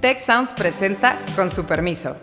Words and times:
Tech 0.00 0.20
Sounds 0.20 0.54
presenta 0.54 1.16
con 1.34 1.50
su 1.50 1.66
permiso. 1.66 2.14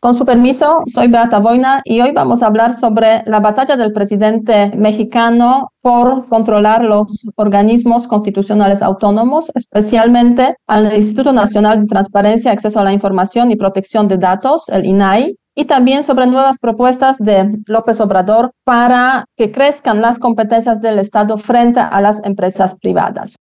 Con 0.00 0.14
su 0.16 0.24
permiso, 0.24 0.84
soy 0.86 1.08
Beata 1.08 1.38
Boina 1.38 1.82
y 1.84 2.00
hoy 2.00 2.12
vamos 2.12 2.42
a 2.42 2.46
hablar 2.46 2.72
sobre 2.72 3.24
la 3.26 3.40
batalla 3.40 3.76
del 3.76 3.92
presidente 3.92 4.70
mexicano 4.74 5.68
por 5.82 6.26
controlar 6.28 6.82
los 6.82 7.26
organismos 7.36 8.06
constitucionales 8.06 8.80
autónomos, 8.80 9.50
especialmente 9.54 10.56
al 10.66 10.94
Instituto 10.94 11.34
Nacional 11.34 11.80
de 11.80 11.86
Transparencia, 11.86 12.52
Acceso 12.52 12.80
a 12.80 12.84
la 12.84 12.92
Información 12.94 13.50
y 13.50 13.56
Protección 13.56 14.08
de 14.08 14.16
Datos, 14.16 14.64
el 14.68 14.86
INAI, 14.86 15.36
y 15.54 15.66
también 15.66 16.04
sobre 16.04 16.26
nuevas 16.26 16.58
propuestas 16.58 17.18
de 17.18 17.58
López 17.66 18.00
Obrador 18.00 18.52
para 18.64 19.26
que 19.36 19.50
crezcan 19.52 20.00
las 20.00 20.18
competencias 20.18 20.80
del 20.80 20.98
Estado 20.98 21.38
frente 21.38 21.80
a 21.80 22.00
las 22.00 22.24
empresas 22.24 22.74
privadas 22.74 23.36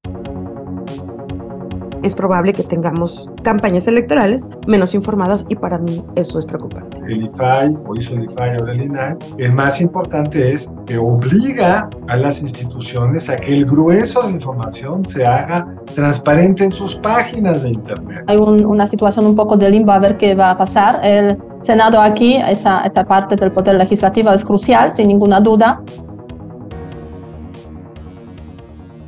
es 2.03 2.15
probable 2.15 2.53
que 2.53 2.63
tengamos 2.63 3.29
campañas 3.41 3.87
electorales 3.87 4.49
menos 4.67 4.93
informadas 4.93 5.45
y 5.49 5.55
para 5.55 5.77
mí 5.77 6.03
eso 6.15 6.37
es 6.37 6.45
preocupante. 6.45 6.97
El 7.07 7.25
IFAI, 7.25 7.77
o 7.85 7.95
hizo 7.95 8.13
el 8.13 8.25
IFAI 8.25 8.57
o 8.57 8.67
el 8.67 8.81
INAI, 8.81 9.15
el 9.37 9.53
más 9.53 9.81
importante 9.81 10.53
es 10.53 10.71
que 10.85 10.97
obliga 10.97 11.89
a 12.07 12.17
las 12.17 12.41
instituciones 12.41 13.29
a 13.29 13.35
que 13.35 13.53
el 13.53 13.65
grueso 13.65 14.21
de 14.23 14.31
información 14.31 15.05
se 15.05 15.25
haga 15.25 15.67
transparente 15.95 16.65
en 16.65 16.71
sus 16.71 16.95
páginas 16.95 17.63
de 17.63 17.69
Internet. 17.69 18.23
Hay 18.27 18.37
una 18.37 18.87
situación 18.87 19.25
un 19.25 19.35
poco 19.35 19.57
de 19.57 19.69
limbo 19.69 19.91
a 19.91 19.99
ver 19.99 20.17
qué 20.17 20.35
va 20.35 20.51
a 20.51 20.57
pasar. 20.57 20.99
El 21.03 21.37
Senado 21.61 22.01
aquí, 22.01 22.35
esa, 22.35 22.83
esa 22.83 23.05
parte 23.05 23.37
del 23.37 23.51
poder 23.51 23.75
legislativo 23.75 24.31
es 24.31 24.43
crucial, 24.43 24.91
sin 24.91 25.07
ninguna 25.07 25.39
duda. 25.39 25.81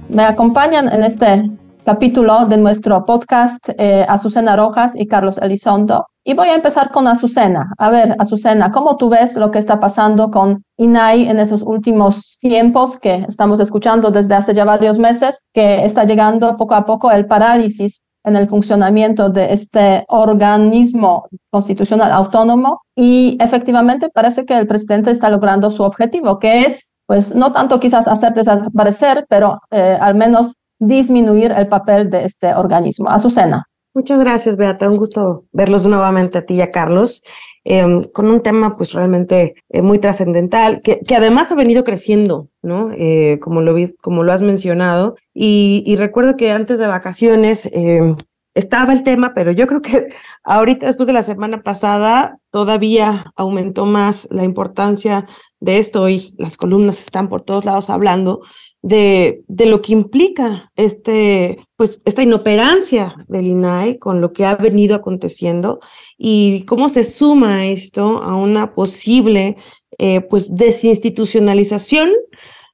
Me 0.07 0.23
acompañan 0.23 0.87
en 0.87 1.03
este 1.03 1.51
capítulo 1.85 2.47
de 2.47 2.57
nuestro 2.57 3.05
podcast 3.05 3.69
eh, 3.77 4.05
Azucena 4.09 4.55
Rojas 4.55 4.95
y 4.95 5.05
Carlos 5.05 5.37
Elizondo. 5.37 6.07
Y 6.23 6.33
voy 6.33 6.47
a 6.47 6.55
empezar 6.55 6.89
con 6.89 7.07
Azucena. 7.07 7.71
A 7.77 7.91
ver, 7.91 8.15
Azucena, 8.17 8.71
¿cómo 8.71 8.97
tú 8.97 9.09
ves 9.09 9.35
lo 9.35 9.51
que 9.51 9.59
está 9.59 9.79
pasando 9.79 10.31
con 10.31 10.63
INAI 10.77 11.29
en 11.29 11.37
esos 11.37 11.61
últimos 11.61 12.39
tiempos 12.41 12.97
que 12.97 13.25
estamos 13.29 13.59
escuchando 13.59 14.09
desde 14.09 14.33
hace 14.33 14.55
ya 14.55 14.65
varios 14.65 14.97
meses, 14.97 15.45
que 15.53 15.85
está 15.85 16.03
llegando 16.03 16.57
poco 16.57 16.73
a 16.73 16.87
poco 16.87 17.11
el 17.11 17.27
parálisis 17.27 18.01
en 18.23 18.35
el 18.35 18.49
funcionamiento 18.49 19.29
de 19.29 19.53
este 19.53 20.03
organismo 20.07 21.27
constitucional 21.51 22.11
autónomo 22.11 22.81
y 22.95 23.37
efectivamente 23.39 24.09
parece 24.09 24.45
que 24.45 24.57
el 24.57 24.65
presidente 24.65 25.11
está 25.11 25.29
logrando 25.29 25.69
su 25.69 25.83
objetivo, 25.83 26.39
que 26.39 26.61
es, 26.61 26.89
pues, 27.05 27.35
no 27.35 27.51
tanto 27.51 27.79
quizás 27.79 28.07
hacer 28.07 28.33
desaparecer, 28.33 29.27
pero 29.29 29.59
eh, 29.69 29.95
al 30.01 30.15
menos 30.15 30.55
disminuir 30.87 31.51
el 31.51 31.67
papel 31.67 32.09
de 32.09 32.25
este 32.25 32.53
organismo. 32.53 33.09
Azucena. 33.09 33.67
Muchas 33.95 34.19
gracias, 34.19 34.57
Beata. 34.57 34.89
Un 34.89 34.97
gusto 34.97 35.45
verlos 35.53 35.87
nuevamente 35.87 36.37
a 36.37 36.45
ti 36.45 36.55
y 36.55 36.61
a 36.61 36.69
Carlos, 36.69 37.23
em, 37.63 38.03
con 38.11 38.29
un 38.29 38.41
tema 38.43 38.75
pues 38.75 38.91
realmente 38.91 39.55
eh, 39.69 39.81
muy 39.81 39.99
trascendental, 39.99 40.81
que, 40.81 40.99
que, 40.99 41.15
además 41.15 41.49
ha 41.53 41.55
venido 41.55 41.85
creciendo, 41.85 42.49
¿no? 42.61 42.91
Eh, 42.91 43.39
como, 43.41 43.61
lo 43.61 43.73
como 44.01 44.23
lo 44.23 44.33
has 44.33 44.41
mencionado. 44.41 45.15
Y, 45.33 45.81
y 45.85 45.95
recuerdo 45.95 46.35
que 46.35 46.51
antes 46.51 46.77
de 46.77 46.87
vacaciones 46.87 47.69
em, 47.71 48.17
estaba 48.53 48.91
el 48.91 49.03
tema, 49.03 49.33
pero 49.33 49.51
yo 49.51 49.65
creo 49.67 49.81
que 49.81 50.07
ahorita, 50.43 50.87
después 50.87 51.07
de 51.07 51.13
la 51.13 51.23
semana 51.23 51.61
pasada, 51.61 52.37
todavía 52.51 53.31
aumentó 53.37 53.85
más 53.85 54.27
la 54.31 54.43
importancia 54.43 55.25
de 55.65 55.79
esto 55.79 56.07
y 56.07 56.33
las 56.37 56.55
columnas 56.55 57.01
están 57.01 57.27
por 57.27 57.41
todos 57.41 57.65
lados 57.65 57.89
hablando 57.89 58.41
de, 58.81 59.43
de, 59.47 59.65
lo 59.65 59.81
que 59.81 59.93
implica 59.93 60.71
este, 60.75 61.57
pues, 61.75 61.99
esta 62.05 62.21
inoperancia 62.21 63.15
del 63.27 63.47
INAI 63.47 63.97
con 63.97 64.21
lo 64.21 64.31
que 64.31 64.45
ha 64.45 64.55
venido 64.55 64.95
aconteciendo 64.95 65.79
y 66.17 66.65
cómo 66.65 66.87
se 66.87 67.03
suma 67.03 67.65
esto 67.65 68.21
a 68.21 68.35
una 68.35 68.75
posible 68.75 69.57
eh, 69.97 70.21
pues, 70.21 70.55
desinstitucionalización 70.55 72.09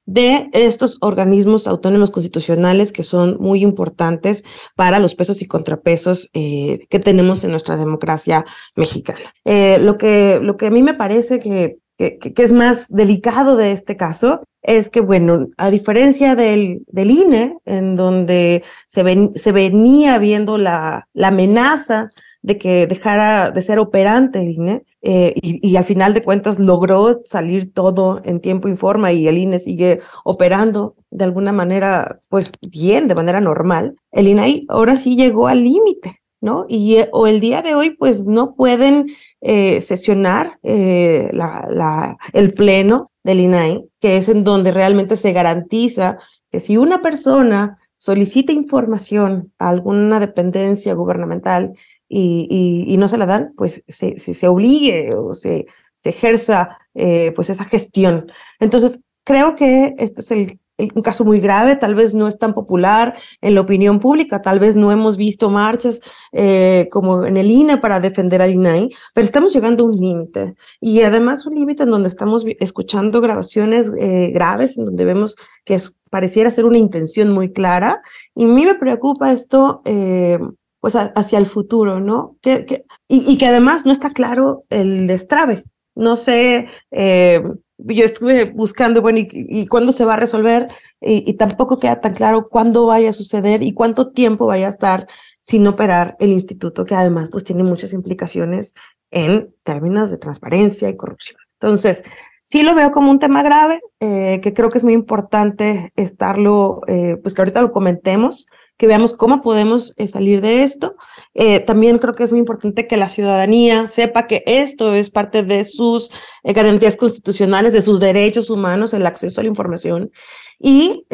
de 0.04 0.50
estos 0.52 0.98
organismos 1.00 1.66
autónomos 1.66 2.10
constitucionales 2.10 2.92
que 2.92 3.04
son 3.04 3.36
muy 3.38 3.62
importantes 3.62 4.44
para 4.74 4.98
los 4.98 5.14
pesos 5.14 5.40
y 5.42 5.46
contrapesos 5.46 6.28
eh, 6.34 6.80
que 6.90 6.98
tenemos 6.98 7.44
en 7.44 7.52
nuestra 7.52 7.76
democracia 7.76 8.44
mexicana. 8.74 9.32
Eh, 9.44 9.78
lo, 9.80 9.96
que, 9.98 10.40
lo 10.42 10.56
que 10.56 10.66
a 10.66 10.70
mí 10.70 10.82
me 10.82 10.94
parece 10.94 11.38
que 11.38 11.78
que, 11.96 12.18
es 12.36 12.52
más 12.52 12.88
delicado 12.88 13.56
de 13.56 13.72
este 13.72 13.96
caso 13.96 14.40
es 14.62 14.88
que, 14.88 15.00
bueno, 15.00 15.48
a 15.56 15.70
diferencia 15.70 16.34
del, 16.34 16.84
del 16.86 17.10
INE, 17.10 17.56
en 17.64 17.96
donde 17.96 18.62
se, 18.86 19.02
ven, 19.02 19.32
se 19.34 19.52
venía 19.52 20.18
viendo 20.18 20.56
la, 20.56 21.08
la 21.12 21.28
amenaza 21.28 22.10
de 22.42 22.58
que 22.58 22.86
dejara 22.86 23.50
de 23.50 23.62
ser 23.62 23.78
operante 23.78 24.42
INE 24.42 24.84
eh, 25.00 25.32
y, 25.36 25.68
y, 25.68 25.76
al 25.76 25.84
final 25.84 26.12
de 26.12 26.24
cuentas 26.24 26.58
logró 26.58 27.22
salir 27.24 27.72
todo 27.72 28.20
en 28.24 28.40
tiempo 28.40 28.68
y 28.68 28.76
forma 28.76 29.12
y 29.12 29.28
el 29.28 29.38
INE 29.38 29.58
sigue 29.58 30.00
operando 30.24 30.96
de 31.10 31.24
alguna 31.24 31.52
manera, 31.52 32.20
pues 32.28 32.52
bien, 32.60 33.08
de 33.08 33.14
manera 33.14 33.40
normal, 33.40 33.96
el 34.10 34.28
INE 34.28 34.64
ahora 34.68 34.96
sí 34.96 35.16
llegó 35.16 35.48
al 35.48 35.62
límite. 35.64 36.22
¿no? 36.42 36.66
Y 36.68 36.96
eh, 36.96 37.08
o 37.12 37.26
el 37.26 37.40
día 37.40 37.62
de 37.62 37.74
hoy, 37.74 37.90
pues 37.90 38.26
no 38.26 38.54
pueden 38.54 39.06
eh, 39.44 39.80
sesionar 39.80 40.58
eh, 40.62 41.28
la, 41.32 41.66
la, 41.68 42.16
el 42.32 42.54
pleno 42.54 43.10
del 43.24 43.40
INAI, 43.40 43.84
que 44.00 44.16
es 44.16 44.28
en 44.28 44.44
donde 44.44 44.70
realmente 44.70 45.16
se 45.16 45.32
garantiza 45.32 46.18
que 46.50 46.60
si 46.60 46.76
una 46.76 47.02
persona 47.02 47.78
solicita 47.98 48.52
información 48.52 49.52
a 49.58 49.68
alguna 49.68 50.20
dependencia 50.20 50.94
gubernamental 50.94 51.72
y, 52.08 52.84
y, 52.86 52.96
no 52.98 53.08
se 53.08 53.18
la 53.18 53.26
dan, 53.26 53.52
pues 53.56 53.82
se, 53.88 54.18
se, 54.18 54.48
obligue 54.48 55.14
o 55.14 55.34
se, 55.34 55.66
se 55.94 56.10
ejerza 56.10 56.78
pues 56.92 57.48
esa 57.48 57.64
gestión. 57.64 58.30
Entonces, 58.60 59.00
creo 59.24 59.54
que 59.54 59.94
este 59.98 60.20
es 60.20 60.30
el 60.30 60.58
un 60.78 61.02
caso 61.02 61.24
muy 61.24 61.40
grave, 61.40 61.76
tal 61.76 61.94
vez 61.94 62.14
no 62.14 62.26
es 62.28 62.38
tan 62.38 62.54
popular 62.54 63.14
en 63.40 63.54
la 63.54 63.60
opinión 63.60 64.00
pública, 64.00 64.42
tal 64.42 64.58
vez 64.58 64.76
no 64.76 64.90
hemos 64.90 65.16
visto 65.16 65.50
marchas 65.50 66.00
eh, 66.32 66.88
como 66.90 67.24
en 67.24 67.36
el 67.36 67.50
INE 67.50 67.78
para 67.78 68.00
defender 68.00 68.42
al 68.42 68.52
INAI, 68.52 68.88
pero 69.14 69.24
estamos 69.24 69.52
llegando 69.52 69.84
a 69.84 69.86
un 69.88 69.96
límite 69.96 70.54
y 70.80 71.02
además 71.02 71.46
un 71.46 71.54
límite 71.54 71.84
en 71.84 71.90
donde 71.90 72.08
estamos 72.08 72.44
escuchando 72.58 73.20
grabaciones 73.20 73.92
eh, 73.98 74.30
graves, 74.32 74.76
en 74.78 74.86
donde 74.86 75.04
vemos 75.04 75.36
que 75.64 75.78
pareciera 76.10 76.50
ser 76.50 76.64
una 76.64 76.78
intención 76.78 77.32
muy 77.32 77.52
clara 77.52 78.02
y 78.34 78.44
a 78.44 78.48
mí 78.48 78.64
me 78.64 78.74
preocupa 78.74 79.32
esto. 79.32 79.82
Eh, 79.84 80.38
pues 80.80 80.96
hacia 80.96 81.38
el 81.38 81.46
futuro, 81.46 82.00
¿no? 82.00 82.34
Que, 82.42 82.84
y, 83.06 83.32
y, 83.32 83.38
que 83.38 83.46
además 83.46 83.86
no 83.86 83.92
está 83.92 84.10
claro 84.10 84.64
el 84.68 85.06
destrave. 85.06 85.62
No 85.94 86.16
sé, 86.16 86.68
eh, 86.90 87.42
yo 87.78 88.04
estuve 88.04 88.44
buscando, 88.44 89.02
bueno, 89.02 89.18
y, 89.20 89.66
cuándo 89.66 89.92
se 89.92 90.04
va 90.04 90.14
a 90.14 90.16
resolver, 90.18 90.68
y, 91.00 91.32
tampoco 91.34 91.78
queda 91.78 92.00
tan 92.00 92.14
claro 92.14 92.48
cuándo 92.48 92.86
vaya 92.86 93.10
a 93.10 93.12
suceder 93.12 93.62
y 93.62 93.72
cuánto 93.74 94.12
tiempo 94.12 94.46
vaya 94.46 94.66
a 94.66 94.70
estar 94.70 95.06
sin 95.40 95.66
operar 95.66 96.16
el 96.20 96.32
instituto, 96.32 96.84
que 96.84 96.94
además 96.94 97.28
pues 97.30 97.44
tiene 97.44 97.64
muchas 97.64 97.92
implicaciones 97.92 98.74
en 99.10 99.54
términos 99.64 100.10
de 100.10 100.18
transparencia 100.18 100.88
y 100.88 100.96
corrupción. 100.96 101.40
Entonces, 101.54 102.04
sí 102.44 102.62
lo 102.62 102.74
veo 102.74 102.92
como 102.92 103.10
un 103.10 103.18
tema 103.18 103.42
grave, 103.42 103.80
eh, 104.00 104.40
que 104.42 104.54
creo 104.54 104.70
que 104.70 104.78
es 104.78 104.84
muy 104.84 104.94
importante 104.94 105.92
estarlo, 105.96 106.80
eh, 106.86 107.16
pues 107.22 107.34
que 107.34 107.40
ahorita 107.40 107.60
lo 107.62 107.72
comentemos, 107.72 108.46
que 108.76 108.86
veamos 108.86 109.14
cómo 109.14 109.42
podemos 109.42 109.94
eh, 109.96 110.08
salir 110.08 110.40
de 110.40 110.62
esto. 110.62 110.96
Eh, 111.34 111.60
también 111.60 111.98
creo 111.98 112.14
que 112.14 112.24
es 112.24 112.32
muy 112.32 112.40
importante 112.40 112.86
que 112.86 112.96
la 112.96 113.10
ciudadanía 113.10 113.86
sepa 113.88 114.26
que 114.26 114.42
esto 114.46 114.94
es 114.94 115.10
parte 115.10 115.42
de 115.42 115.64
sus 115.64 116.10
eh, 116.42 116.52
garantías 116.52 116.96
constitucionales, 116.96 117.72
de 117.72 117.82
sus 117.82 118.00
derechos 118.00 118.50
humanos, 118.50 118.92
el 118.92 119.06
acceso 119.06 119.40
a 119.40 119.44
la 119.44 119.50
información. 119.50 120.10
Y 120.58 121.06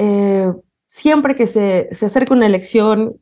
siempre 0.87 1.35
que 1.35 1.47
se, 1.47 1.89
se 1.93 2.07
acerque 2.07 2.33
una 2.33 2.47
elección, 2.47 3.15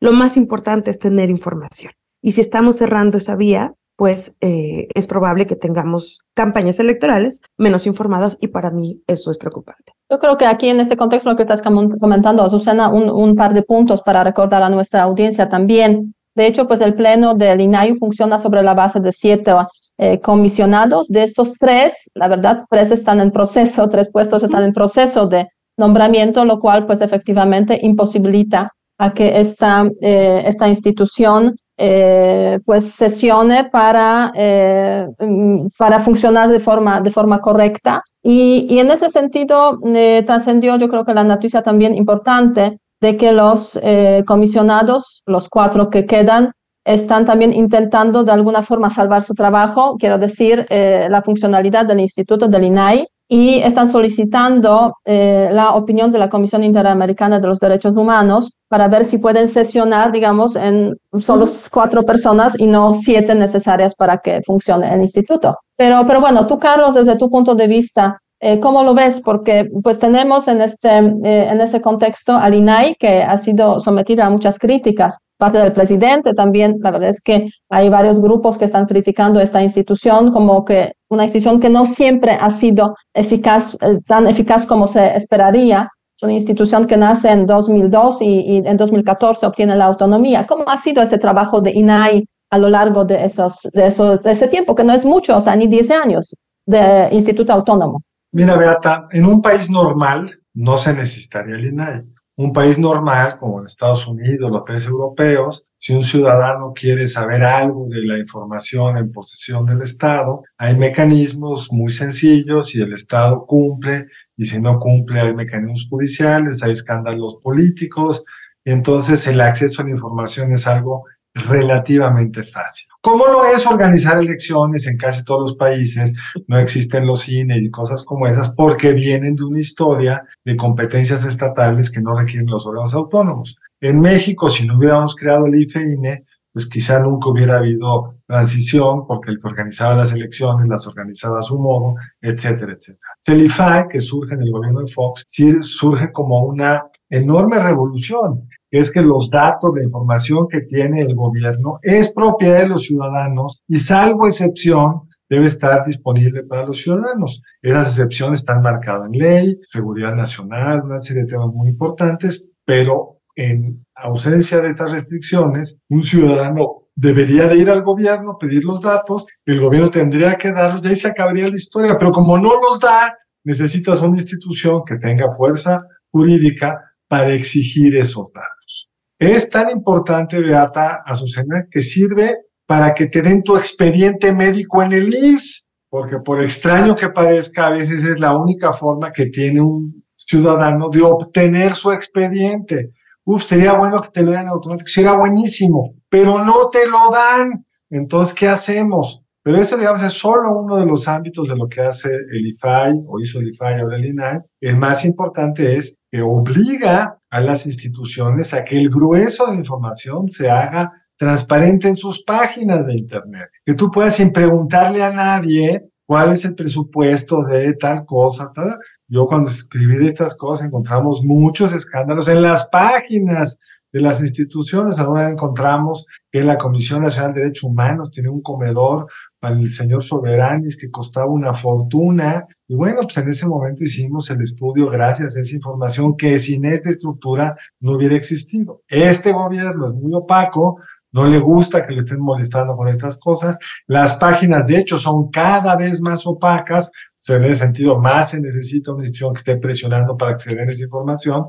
lo 0.00 0.12
más 0.12 0.36
importante 0.36 0.90
es 0.90 0.98
tener 0.98 1.30
información. 1.30 1.92
Y 2.22 2.32
si 2.32 2.40
estamos 2.40 2.76
cerrando 2.76 3.18
esa 3.18 3.36
vía, 3.36 3.74
pues 3.98 4.32
eh, 4.40 4.86
es 4.94 5.08
probable 5.08 5.44
que 5.44 5.56
tengamos 5.56 6.20
campañas 6.32 6.78
electorales 6.78 7.40
menos 7.56 7.84
informadas 7.84 8.38
y 8.40 8.46
para 8.46 8.70
mí 8.70 9.02
eso 9.08 9.32
es 9.32 9.38
preocupante. 9.38 9.92
Yo 10.08 10.20
creo 10.20 10.36
que 10.36 10.46
aquí 10.46 10.68
en 10.68 10.78
este 10.78 10.96
contexto 10.96 11.28
lo 11.28 11.36
que 11.36 11.42
estás 11.42 11.60
comentando, 11.62 12.48
Susana, 12.48 12.90
un, 12.90 13.10
un 13.10 13.34
par 13.34 13.54
de 13.54 13.64
puntos 13.64 14.00
para 14.02 14.22
recordar 14.22 14.62
a 14.62 14.70
nuestra 14.70 15.02
audiencia 15.02 15.48
también. 15.48 16.14
De 16.36 16.46
hecho, 16.46 16.68
pues 16.68 16.80
el 16.80 16.94
pleno 16.94 17.34
del 17.34 17.60
INAI 17.60 17.96
funciona 17.96 18.38
sobre 18.38 18.62
la 18.62 18.72
base 18.72 19.00
de 19.00 19.10
siete 19.10 19.52
eh, 19.98 20.20
comisionados. 20.20 21.08
De 21.08 21.24
estos 21.24 21.54
tres, 21.54 22.08
la 22.14 22.28
verdad, 22.28 22.66
tres 22.70 22.92
están 22.92 23.18
en 23.18 23.32
proceso, 23.32 23.88
tres 23.90 24.12
puestos 24.12 24.44
están 24.44 24.62
en 24.62 24.74
proceso 24.74 25.26
de 25.26 25.48
nombramiento, 25.76 26.44
lo 26.44 26.60
cual 26.60 26.86
pues 26.86 27.00
efectivamente 27.00 27.80
imposibilita 27.82 28.70
a 28.96 29.12
que 29.12 29.40
esta, 29.40 29.88
eh, 30.00 30.44
esta 30.46 30.68
institución 30.68 31.56
eh, 31.80 32.58
pues 32.64 32.92
sesione 32.92 33.70
para, 33.70 34.32
eh, 34.34 35.06
mm, 35.20 35.68
para 35.78 36.00
funcionar 36.00 36.50
de 36.50 36.58
forma, 36.58 37.00
de 37.00 37.12
forma 37.12 37.40
correcta. 37.40 38.02
Y, 38.20 38.66
y 38.68 38.80
en 38.80 38.90
ese 38.90 39.10
sentido 39.10 39.78
eh, 39.84 40.24
trascendió 40.26 40.76
yo 40.76 40.88
creo 40.88 41.04
que 41.04 41.14
la 41.14 41.22
noticia 41.22 41.62
también 41.62 41.94
importante 41.94 42.80
de 43.00 43.16
que 43.16 43.32
los 43.32 43.78
comisionados, 44.26 45.22
los 45.24 45.48
cuatro 45.48 45.88
que 45.88 46.04
quedan, 46.04 46.50
están 46.84 47.24
también 47.24 47.52
intentando 47.54 48.24
de 48.24 48.32
alguna 48.32 48.62
forma 48.62 48.90
salvar 48.90 49.22
su 49.22 49.34
trabajo, 49.34 49.96
quiero 50.00 50.18
decir, 50.18 50.66
la 50.68 51.22
funcionalidad 51.22 51.86
del 51.86 52.00
instituto 52.00 52.48
del 52.48 52.64
INAI, 52.64 53.06
y 53.28 53.58
están 53.58 53.88
solicitando 53.88 54.94
eh, 55.04 55.50
la 55.52 55.74
opinión 55.74 56.10
de 56.10 56.18
la 56.18 56.30
Comisión 56.30 56.64
Interamericana 56.64 57.38
de 57.38 57.46
los 57.46 57.60
Derechos 57.60 57.94
Humanos 57.94 58.52
para 58.68 58.88
ver 58.88 59.04
si 59.04 59.18
pueden 59.18 59.48
sesionar, 59.48 60.12
digamos, 60.12 60.56
en 60.56 60.96
solo 61.18 61.44
cuatro 61.70 62.04
personas 62.04 62.58
y 62.58 62.66
no 62.66 62.94
siete 62.94 63.34
necesarias 63.34 63.94
para 63.94 64.18
que 64.18 64.40
funcione 64.46 64.92
el 64.92 65.02
instituto. 65.02 65.58
Pero, 65.76 66.06
pero 66.06 66.20
bueno, 66.20 66.46
tú, 66.46 66.58
Carlos, 66.58 66.94
desde 66.94 67.16
tu 67.16 67.30
punto 67.30 67.54
de 67.54 67.66
vista, 67.66 68.18
eh, 68.40 68.60
¿Cómo 68.60 68.84
lo 68.84 68.94
ves? 68.94 69.20
Porque 69.20 69.68
pues 69.82 69.98
tenemos 69.98 70.46
en 70.46 70.62
este, 70.62 70.88
eh, 70.88 71.48
en 71.50 71.60
ese 71.60 71.80
contexto 71.80 72.36
al 72.36 72.54
INAI 72.54 72.94
que 72.94 73.20
ha 73.22 73.36
sido 73.36 73.80
sometida 73.80 74.26
a 74.26 74.30
muchas 74.30 74.60
críticas, 74.60 75.18
parte 75.36 75.58
del 75.58 75.72
presidente 75.72 76.34
también. 76.34 76.76
La 76.80 76.92
verdad 76.92 77.08
es 77.08 77.20
que 77.20 77.48
hay 77.68 77.88
varios 77.88 78.20
grupos 78.20 78.56
que 78.56 78.64
están 78.64 78.86
criticando 78.86 79.40
esta 79.40 79.60
institución 79.60 80.30
como 80.30 80.64
que 80.64 80.92
una 81.08 81.24
institución 81.24 81.60
que 81.60 81.70
no 81.70 81.86
siempre 81.86 82.32
ha 82.32 82.50
sido 82.50 82.94
eficaz, 83.14 83.76
eh, 83.80 83.98
tan 84.06 84.26
eficaz 84.26 84.66
como 84.66 84.86
se 84.86 85.16
esperaría. 85.16 85.88
Es 86.16 86.22
una 86.22 86.32
institución 86.32 86.86
que 86.86 86.96
nace 86.96 87.30
en 87.30 87.46
2002 87.46 88.22
y, 88.22 88.40
y, 88.40 88.56
en 88.58 88.76
2014 88.76 89.46
obtiene 89.46 89.76
la 89.76 89.86
autonomía. 89.86 90.46
¿Cómo 90.46 90.64
ha 90.68 90.76
sido 90.76 91.02
ese 91.02 91.18
trabajo 91.18 91.60
de 91.60 91.72
INAI 91.72 92.26
a 92.50 92.58
lo 92.58 92.68
largo 92.68 93.04
de, 93.04 93.24
esos, 93.24 93.68
de, 93.72 93.86
esos, 93.86 94.22
de 94.22 94.32
ese 94.32 94.48
tiempo, 94.48 94.74
que 94.74 94.84
no 94.84 94.92
es 94.92 95.04
mucho, 95.04 95.36
o 95.36 95.40
sea, 95.40 95.54
ni 95.54 95.66
10 95.66 95.90
años 95.92 96.34
de 96.66 97.08
instituto 97.12 97.52
autónomo? 97.52 98.02
Mira, 98.32 98.56
Beata, 98.56 99.06
en 99.10 99.26
un 99.26 99.40
país 99.40 99.70
normal 99.70 100.30
no 100.54 100.76
se 100.76 100.92
necesitaría 100.92 101.56
el 101.56 101.66
INAI. 101.66 102.02
Un 102.38 102.52
país 102.52 102.78
normal, 102.78 103.36
como 103.40 103.58
en 103.58 103.66
Estados 103.66 104.06
Unidos, 104.06 104.48
los 104.48 104.62
países 104.64 104.88
europeos, 104.88 105.66
si 105.76 105.92
un 105.92 106.02
ciudadano 106.02 106.72
quiere 106.72 107.08
saber 107.08 107.42
algo 107.42 107.88
de 107.88 108.00
la 108.06 108.16
información 108.16 108.96
en 108.96 109.10
posesión 109.10 109.66
del 109.66 109.82
Estado, 109.82 110.44
hay 110.56 110.78
mecanismos 110.78 111.66
muy 111.72 111.90
sencillos 111.90 112.76
y 112.76 112.80
el 112.80 112.92
Estado 112.92 113.44
cumple, 113.44 114.06
y 114.36 114.44
si 114.44 114.60
no 114.60 114.78
cumple 114.78 115.20
hay 115.20 115.34
mecanismos 115.34 115.88
judiciales, 115.90 116.62
hay 116.62 116.70
escándalos 116.70 117.40
políticos, 117.42 118.24
entonces 118.64 119.26
el 119.26 119.40
acceso 119.40 119.82
a 119.82 119.86
la 119.86 119.90
información 119.90 120.52
es 120.52 120.64
algo 120.68 121.06
relativamente 121.34 122.42
fácil. 122.42 122.88
¿Cómo 123.00 123.26
lo 123.26 123.44
es 123.44 123.66
organizar 123.66 124.18
elecciones 124.18 124.86
en 124.86 124.96
casi 124.96 125.24
todos 125.24 125.50
los 125.50 125.56
países? 125.56 126.12
No 126.46 126.58
existen 126.58 127.06
los 127.06 127.20
cines 127.20 127.62
y 127.64 127.70
cosas 127.70 128.04
como 128.04 128.26
esas 128.26 128.50
porque 128.50 128.92
vienen 128.92 129.36
de 129.36 129.44
una 129.44 129.60
historia 129.60 130.24
de 130.44 130.56
competencias 130.56 131.24
estatales 131.24 131.90
que 131.90 132.00
no 132.00 132.18
requieren 132.18 132.50
los 132.50 132.66
órganos 132.66 132.94
autónomos. 132.94 133.56
En 133.80 134.00
México, 134.00 134.50
si 134.50 134.66
no 134.66 134.76
hubiéramos 134.76 135.14
creado 135.14 135.46
el 135.46 135.54
IFEINE, 135.54 136.24
pues 136.52 136.66
quizá 136.68 136.98
nunca 136.98 137.28
hubiera 137.28 137.58
habido 137.58 138.16
transición 138.26 139.06
porque 139.06 139.30
el 139.30 139.40
que 139.40 139.46
organizaba 139.46 139.94
las 139.94 140.12
elecciones 140.12 140.66
las 140.66 140.86
organizaba 140.86 141.38
a 141.38 141.42
su 141.42 141.58
modo, 141.58 141.94
etcétera, 142.20 142.72
etcétera. 142.72 143.08
El 143.26 143.44
IFAI, 143.44 143.88
que 143.88 144.00
surge 144.00 144.34
en 144.34 144.42
el 144.42 144.50
gobierno 144.50 144.80
de 144.80 144.90
Fox, 144.90 145.24
surge 145.60 146.10
como 146.10 146.44
una 146.44 146.84
enorme 147.10 147.58
revolución 147.60 148.48
es 148.70 148.90
que 148.90 149.00
los 149.00 149.30
datos, 149.30 149.74
de 149.74 149.84
información 149.84 150.46
que 150.48 150.62
tiene 150.62 151.02
el 151.02 151.14
gobierno 151.14 151.78
es 151.82 152.12
propiedad 152.12 152.60
de 152.60 152.68
los 152.68 152.84
ciudadanos 152.84 153.62
y 153.68 153.78
salvo 153.78 154.26
excepción 154.26 155.08
debe 155.28 155.46
estar 155.46 155.84
disponible 155.84 156.42
para 156.44 156.66
los 156.66 156.78
ciudadanos. 156.78 157.42
Esas 157.60 157.88
excepciones 157.88 158.40
están 158.40 158.62
marcadas 158.62 159.06
en 159.06 159.18
ley, 159.18 159.58
seguridad 159.62 160.14
nacional, 160.14 160.82
una 160.82 160.98
serie 160.98 161.24
de 161.24 161.28
temas 161.28 161.48
muy 161.52 161.68
importantes, 161.68 162.48
pero 162.64 163.18
en 163.36 163.84
ausencia 163.94 164.60
de 164.60 164.70
estas 164.70 164.90
restricciones, 164.90 165.80
un 165.88 166.02
ciudadano 166.02 166.88
debería 166.94 167.46
de 167.46 167.56
ir 167.56 167.70
al 167.70 167.82
gobierno, 167.82 168.36
pedir 168.38 168.64
los 168.64 168.80
datos, 168.80 169.26
el 169.46 169.60
gobierno 169.60 169.90
tendría 169.90 170.36
que 170.36 170.50
darlos, 170.50 170.84
y 170.84 170.88
ahí 170.88 170.96
se 170.96 171.08
acabaría 171.08 171.46
la 171.46 171.54
historia, 171.54 171.96
pero 171.96 172.10
como 172.10 172.36
no 172.36 172.54
los 172.60 172.80
da, 172.80 173.16
necesitas 173.44 174.02
una 174.02 174.16
institución 174.16 174.82
que 174.84 174.96
tenga 174.96 175.32
fuerza 175.32 175.82
jurídica 176.10 176.82
para 177.08 177.32
exigir 177.32 177.96
esos 177.96 178.30
datos. 178.32 178.90
Es 179.18 179.50
tan 179.50 179.70
importante, 179.70 180.40
Beata 180.40 181.02
Azucena, 181.04 181.66
que 181.70 181.82
sirve 181.82 182.36
para 182.66 182.94
que 182.94 183.06
te 183.06 183.22
den 183.22 183.42
tu 183.42 183.56
expediente 183.56 184.32
médico 184.32 184.82
en 184.82 184.92
el 184.92 185.12
IMSS, 185.12 185.70
porque 185.88 186.18
por 186.18 186.42
extraño 186.42 186.94
que 186.94 187.08
parezca, 187.08 187.66
a 187.66 187.70
veces 187.70 188.04
es 188.04 188.20
la 188.20 188.36
única 188.36 188.72
forma 188.72 189.10
que 189.10 189.26
tiene 189.26 189.60
un 189.60 190.04
ciudadano 190.14 190.88
de 190.90 191.02
obtener 191.02 191.74
su 191.74 191.90
expediente. 191.90 192.92
Uf, 193.24 193.42
sería 193.42 193.72
bueno 193.72 194.00
que 194.00 194.10
te 194.10 194.22
lo 194.22 194.32
den 194.32 194.48
automático, 194.48 194.88
sería 194.88 195.14
buenísimo, 195.14 195.94
pero 196.08 196.44
no 196.44 196.68
te 196.68 196.86
lo 196.86 197.10
dan. 197.10 197.64
Entonces, 197.90 198.34
¿qué 198.34 198.48
hacemos? 198.48 199.22
Pero 199.42 199.58
eso, 199.58 199.76
digamos, 199.76 200.02
es 200.02 200.12
solo 200.12 200.58
uno 200.58 200.76
de 200.76 200.84
los 200.84 201.08
ámbitos 201.08 201.48
de 201.48 201.56
lo 201.56 201.68
que 201.68 201.80
hace 201.80 202.10
el 202.10 202.46
IFAI, 202.48 202.92
o 203.06 203.18
hizo 203.18 203.40
el 203.40 203.48
IFAI 203.48 203.82
o 203.82 203.90
el 203.92 204.04
INAI. 204.04 204.40
El 204.60 204.76
más 204.76 205.04
importante 205.04 205.76
es 205.76 205.97
que 206.10 206.22
obliga 206.22 207.18
a 207.30 207.40
las 207.40 207.66
instituciones 207.66 208.54
a 208.54 208.64
que 208.64 208.78
el 208.78 208.88
grueso 208.88 209.46
de 209.46 209.56
información 209.56 210.28
se 210.28 210.50
haga 210.50 210.92
transparente 211.16 211.88
en 211.88 211.96
sus 211.96 212.22
páginas 212.24 212.86
de 212.86 212.94
Internet. 212.94 213.48
Que 213.66 213.74
tú 213.74 213.90
puedas 213.90 214.16
sin 214.16 214.32
preguntarle 214.32 215.02
a 215.02 215.12
nadie 215.12 215.84
cuál 216.06 216.32
es 216.32 216.44
el 216.44 216.54
presupuesto 216.54 217.42
de 217.42 217.74
tal 217.74 218.06
cosa. 218.06 218.50
Tal. 218.54 218.78
Yo 219.08 219.26
cuando 219.26 219.50
escribí 219.50 219.98
de 219.98 220.06
estas 220.06 220.36
cosas 220.36 220.66
encontramos 220.66 221.22
muchos 221.22 221.72
escándalos 221.74 222.28
en 222.28 222.42
las 222.42 222.68
páginas 222.70 223.58
de 223.92 224.00
las 224.00 224.22
instituciones. 224.22 224.98
Ahora 224.98 225.28
encontramos 225.28 226.06
que 226.30 226.42
la 226.42 226.56
Comisión 226.56 227.02
Nacional 227.02 227.34
de 227.34 227.40
Derechos 227.40 227.64
Humanos 227.64 228.10
tiene 228.10 228.30
un 228.30 228.40
comedor 228.40 229.08
para 229.40 229.54
el 229.54 229.70
señor 229.70 230.02
Soberanis 230.02 230.76
que 230.76 230.90
costaba 230.90 231.30
una 231.30 231.54
fortuna. 231.54 232.46
Y 232.66 232.74
bueno, 232.74 233.02
pues 233.02 233.16
en 233.18 233.28
ese 233.28 233.46
momento 233.46 233.84
hicimos 233.84 234.30
el 234.30 234.42
estudio 234.42 234.88
gracias 234.90 235.36
a 235.36 235.40
esa 235.40 235.54
información 235.54 236.16
que 236.16 236.38
sin 236.38 236.64
esta 236.64 236.90
estructura 236.90 237.56
no 237.80 237.92
hubiera 237.92 238.16
existido. 238.16 238.82
Este 238.88 239.32
gobierno 239.32 239.88
es 239.88 239.94
muy 239.94 240.12
opaco, 240.14 240.78
no 241.12 241.24
le 241.24 241.38
gusta 241.38 241.86
que 241.86 241.92
le 241.92 241.98
estén 241.98 242.20
molestando 242.20 242.76
con 242.76 242.88
estas 242.88 243.16
cosas. 243.16 243.58
Las 243.86 244.14
páginas, 244.14 244.66
de 244.66 244.78
hecho, 244.78 244.98
son 244.98 245.30
cada 245.30 245.76
vez 245.76 246.00
más 246.00 246.26
opacas. 246.26 246.90
En 247.28 247.44
ese 247.44 247.60
sentido, 247.60 247.98
más 247.98 248.30
se 248.30 248.40
necesita 248.40 248.92
una 248.92 249.02
institución 249.02 249.34
que 249.34 249.38
esté 249.38 249.56
presionando 249.56 250.16
para 250.16 250.32
acceder 250.32 250.68
a 250.68 250.72
esa 250.72 250.84
información, 250.84 251.46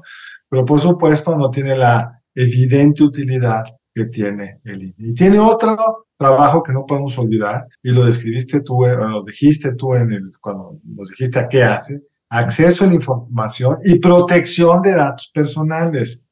pero 0.49 0.65
por 0.65 0.79
supuesto 0.79 1.35
no 1.37 1.49
tiene 1.51 1.77
la 1.77 2.21
evidente 2.35 3.03
utilidad 3.03 3.63
que 3.99 4.05
tiene 4.05 4.59
el 4.63 4.83
INE. 4.83 4.95
Y 4.97 5.13
tiene 5.13 5.39
otro 5.39 6.05
trabajo 6.17 6.63
que 6.63 6.71
no 6.71 6.85
podemos 6.85 7.17
olvidar, 7.17 7.65
y 7.83 7.91
lo 7.91 8.05
describiste 8.05 8.61
tú, 8.61 8.85
eh, 8.85 8.95
lo 8.95 9.23
dijiste 9.23 9.73
tú 9.75 9.93
en 9.95 10.13
el, 10.13 10.31
cuando 10.39 10.77
nos 10.83 11.09
dijiste 11.09 11.39
a 11.39 11.49
qué 11.49 11.63
hace, 11.63 12.01
acceso 12.29 12.83
a 12.83 12.87
la 12.87 12.93
información 12.93 13.77
y 13.83 13.99
protección 13.99 14.81
de 14.81 14.93
datos 14.93 15.29
personales. 15.33 16.23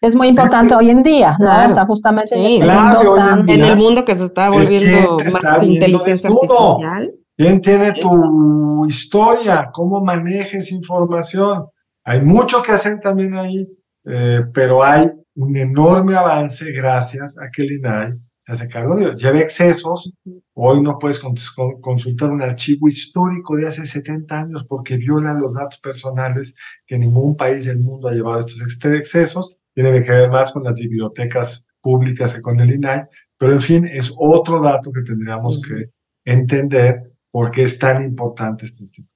Es 0.00 0.14
muy 0.14 0.28
importante 0.28 0.74
hoy 0.74 0.88
en 0.88 1.02
día, 1.02 1.36
¿no? 1.38 1.66
O 1.66 1.70
sea, 1.70 1.84
justamente 1.84 2.34
en, 2.34 2.62
este 2.62 2.66
mundo 2.66 3.52
en, 3.52 3.64
el 3.64 3.76
mundo 3.76 4.04
que 4.04 4.14
se 4.14 4.24
está 4.24 4.48
volviendo 4.48 5.18
más 5.30 5.62
inteligencia 5.62 6.30
artificial. 6.30 7.12
¿Quién 7.36 7.60
tiene 7.60 7.92
tu 8.00 8.86
historia? 8.86 9.70
¿Cómo 9.72 10.02
manejes 10.02 10.72
información? 10.72 11.66
Hay 12.04 12.22
mucho 12.22 12.62
que 12.62 12.72
hacer 12.72 12.98
también 13.00 13.34
ahí, 13.34 13.68
eh, 14.06 14.42
pero 14.54 14.82
hay 14.82 15.10
un 15.34 15.56
enorme 15.56 16.14
avance 16.16 16.70
gracias 16.72 17.38
a 17.38 17.50
que 17.50 17.62
el 17.62 17.72
INAI 17.72 18.12
se 18.44 18.52
hace 18.52 18.68
cargo 18.68 18.96
de 18.96 19.16
Ya 19.16 19.30
ve 19.30 19.40
excesos. 19.40 20.12
Hoy 20.54 20.82
no 20.82 20.98
puedes 20.98 21.20
consultar 21.20 22.30
un 22.30 22.42
archivo 22.42 22.88
histórico 22.88 23.56
de 23.56 23.68
hace 23.68 23.86
70 23.86 24.38
años 24.38 24.66
porque 24.68 24.96
viola 24.96 25.34
los 25.34 25.54
datos 25.54 25.78
personales 25.80 26.54
que 26.86 26.98
ningún 26.98 27.36
país 27.36 27.64
del 27.64 27.78
mundo 27.78 28.08
ha 28.08 28.12
llevado 28.12 28.40
estos 28.40 28.60
excesos. 28.84 29.56
Tiene 29.74 30.02
que 30.02 30.10
ver 30.10 30.30
más 30.30 30.52
con 30.52 30.64
las 30.64 30.74
bibliotecas 30.74 31.66
públicas 31.80 32.34
que 32.34 32.42
con 32.42 32.60
el 32.60 32.72
INAI. 32.72 33.04
Pero 33.38 33.52
en 33.52 33.60
fin, 33.60 33.86
es 33.86 34.12
otro 34.18 34.60
dato 34.60 34.92
que 34.92 35.02
tendríamos 35.02 35.62
que 35.62 35.90
entender 36.24 37.12
por 37.30 37.50
qué 37.50 37.62
es 37.62 37.78
tan 37.78 38.04
importante 38.04 38.66
esta 38.66 38.82
institución. 38.82 39.09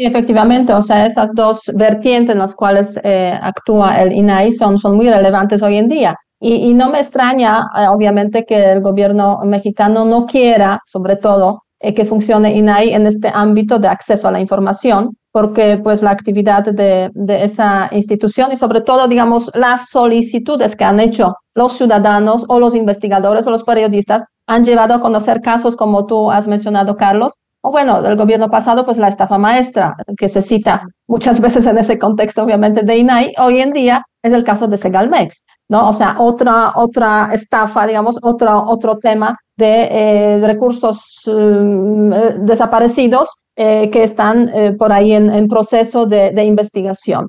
Sí, 0.00 0.06
efectivamente, 0.06 0.72
o 0.72 0.80
sea, 0.80 1.04
esas 1.04 1.34
dos 1.34 1.60
vertientes 1.74 2.32
en 2.32 2.38
las 2.38 2.54
cuales 2.54 2.98
eh, 3.04 3.38
actúa 3.42 4.00
el 4.00 4.14
INAI 4.14 4.50
son, 4.54 4.78
son 4.78 4.96
muy 4.96 5.10
relevantes 5.10 5.62
hoy 5.62 5.76
en 5.76 5.88
día. 5.90 6.16
Y, 6.40 6.72
no 6.72 6.88
me 6.88 7.00
extraña, 7.00 7.66
eh, 7.78 7.86
obviamente, 7.86 8.46
que 8.46 8.72
el 8.72 8.80
gobierno 8.80 9.40
mexicano 9.44 10.06
no 10.06 10.24
quiera, 10.24 10.80
sobre 10.86 11.16
todo, 11.16 11.64
eh, 11.80 11.92
que 11.92 12.06
funcione 12.06 12.56
INAI 12.56 12.94
en 12.94 13.04
este 13.04 13.30
ámbito 13.34 13.78
de 13.78 13.88
acceso 13.88 14.26
a 14.26 14.32
la 14.32 14.40
información, 14.40 15.18
porque 15.32 15.78
pues 15.84 16.02
la 16.02 16.12
actividad 16.12 16.64
de, 16.64 17.10
de, 17.12 17.44
esa 17.44 17.90
institución 17.92 18.52
y 18.52 18.56
sobre 18.56 18.80
todo, 18.80 19.06
digamos, 19.06 19.50
las 19.54 19.90
solicitudes 19.90 20.76
que 20.76 20.84
han 20.84 20.98
hecho 20.98 21.34
los 21.54 21.74
ciudadanos 21.74 22.46
o 22.48 22.58
los 22.58 22.74
investigadores 22.74 23.46
o 23.46 23.50
los 23.50 23.64
periodistas 23.64 24.24
han 24.46 24.64
llevado 24.64 24.94
a 24.94 25.02
conocer 25.02 25.42
casos 25.42 25.76
como 25.76 26.06
tú 26.06 26.30
has 26.30 26.48
mencionado, 26.48 26.96
Carlos, 26.96 27.34
o 27.62 27.70
bueno, 27.70 28.00
del 28.00 28.16
gobierno 28.16 28.48
pasado, 28.48 28.84
pues 28.84 28.98
la 28.98 29.08
estafa 29.08 29.36
maestra, 29.38 29.94
que 30.16 30.28
se 30.28 30.42
cita 30.42 30.82
muchas 31.06 31.40
veces 31.46 31.66
en 31.66 31.78
ese 31.78 31.98
contexto, 31.98 32.42
obviamente, 32.42 32.82
de 32.82 32.96
INAI, 32.96 33.34
hoy 33.38 33.60
en 33.60 33.72
día 33.72 34.04
es 34.22 34.32
el 34.32 34.44
caso 34.44 34.66
de 34.68 34.76
Segalmex, 34.76 35.44
¿no? 35.68 35.88
O 35.88 35.94
sea, 35.94 36.16
otra, 36.18 36.72
otra 36.76 37.30
estafa, 37.32 37.86
digamos, 37.86 38.18
otro, 38.22 38.64
otro 38.66 38.98
tema 38.98 39.38
de 39.56 39.88
eh, 39.90 40.40
recursos 40.42 41.22
mm, 41.26 42.12
eh, 42.12 42.34
desaparecidos 42.40 43.30
eh, 43.56 43.90
que 43.90 44.04
están 44.04 44.50
por 44.78 44.92
ahí 44.92 45.12
en, 45.12 45.48
proceso 45.48 46.06
de, 46.06 46.30
de 46.30 46.44
investigación. 46.44 47.28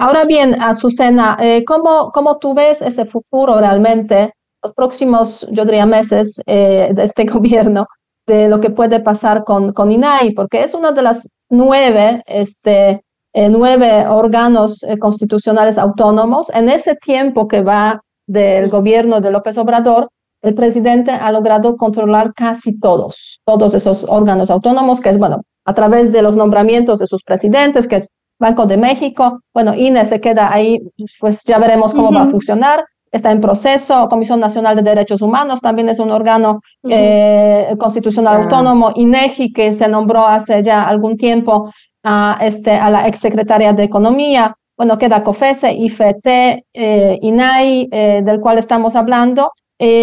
ahora 0.00 0.24
bien, 0.24 0.60
Azucena, 0.60 1.38
¿cómo, 1.64 2.10
¿cómo 2.12 2.38
tú 2.38 2.54
ves 2.54 2.82
ese 2.82 3.04
futuro 3.04 3.60
realmente, 3.60 4.32
los 4.62 4.72
próximos, 4.72 5.46
yo 5.52 5.64
diría, 5.64 5.86
meses 5.86 6.42
de 6.46 7.04
este 7.04 7.24
gobierno? 7.34 7.86
De 8.28 8.48
lo 8.48 8.60
que 8.60 8.70
puede 8.70 9.00
pasar 9.00 9.42
con, 9.42 9.72
con 9.72 9.90
INAI, 9.90 10.34
porque 10.34 10.62
es 10.62 10.74
uno 10.74 10.92
de 10.92 11.02
las 11.02 11.28
nueve, 11.50 12.22
este, 12.26 13.02
eh, 13.32 13.48
nueve 13.48 14.06
órganos 14.06 14.82
eh, 14.84 14.98
constitucionales 14.98 15.78
autónomos. 15.78 16.50
En 16.50 16.68
ese 16.68 16.94
tiempo 16.94 17.48
que 17.48 17.62
va 17.62 18.00
del 18.26 18.68
gobierno 18.68 19.20
de 19.20 19.30
López 19.30 19.56
Obrador, 19.58 20.10
el 20.42 20.54
presidente 20.54 21.10
ha 21.10 21.32
logrado 21.32 21.76
controlar 21.76 22.32
casi 22.34 22.78
todos, 22.78 23.40
todos 23.44 23.74
esos 23.74 24.04
órganos 24.08 24.50
autónomos, 24.50 25.00
que 25.00 25.10
es, 25.10 25.18
bueno, 25.18 25.42
a 25.64 25.74
través 25.74 26.12
de 26.12 26.22
los 26.22 26.36
nombramientos 26.36 26.98
de 27.00 27.06
sus 27.06 27.22
presidentes, 27.24 27.88
que 27.88 27.96
es 27.96 28.08
Banco 28.38 28.66
de 28.66 28.76
México, 28.76 29.40
bueno, 29.52 29.74
INE 29.74 30.06
se 30.06 30.20
queda 30.20 30.52
ahí, 30.52 30.78
pues 31.18 31.42
ya 31.44 31.58
veremos 31.58 31.92
cómo 31.92 32.12
va 32.12 32.22
a 32.22 32.28
funcionar 32.28 32.84
está 33.10 33.32
en 33.32 33.40
proceso. 33.40 34.08
Comisión 34.08 34.40
Nacional 34.40 34.76
de 34.76 34.82
Derechos 34.82 35.22
Humanos 35.22 35.60
también 35.60 35.88
es 35.88 35.98
un 35.98 36.10
órgano 36.10 36.60
eh, 36.88 37.74
constitucional 37.78 38.42
autónomo. 38.42 38.92
INEGI, 38.94 39.52
que 39.52 39.72
se 39.72 39.88
nombró 39.88 40.26
hace 40.26 40.62
ya 40.62 40.88
algún 40.88 41.16
tiempo 41.16 41.72
a, 42.02 42.38
este, 42.40 42.72
a 42.72 42.90
la 42.90 43.06
exsecretaria 43.06 43.72
de 43.72 43.84
Economía. 43.84 44.54
Bueno, 44.76 44.96
queda 44.96 45.22
COFESE, 45.22 45.72
IFT, 45.72 46.26
eh, 46.72 47.18
INAI, 47.22 47.88
eh, 47.90 48.22
del 48.24 48.40
cual 48.40 48.58
estamos 48.58 48.94
hablando. 48.94 49.52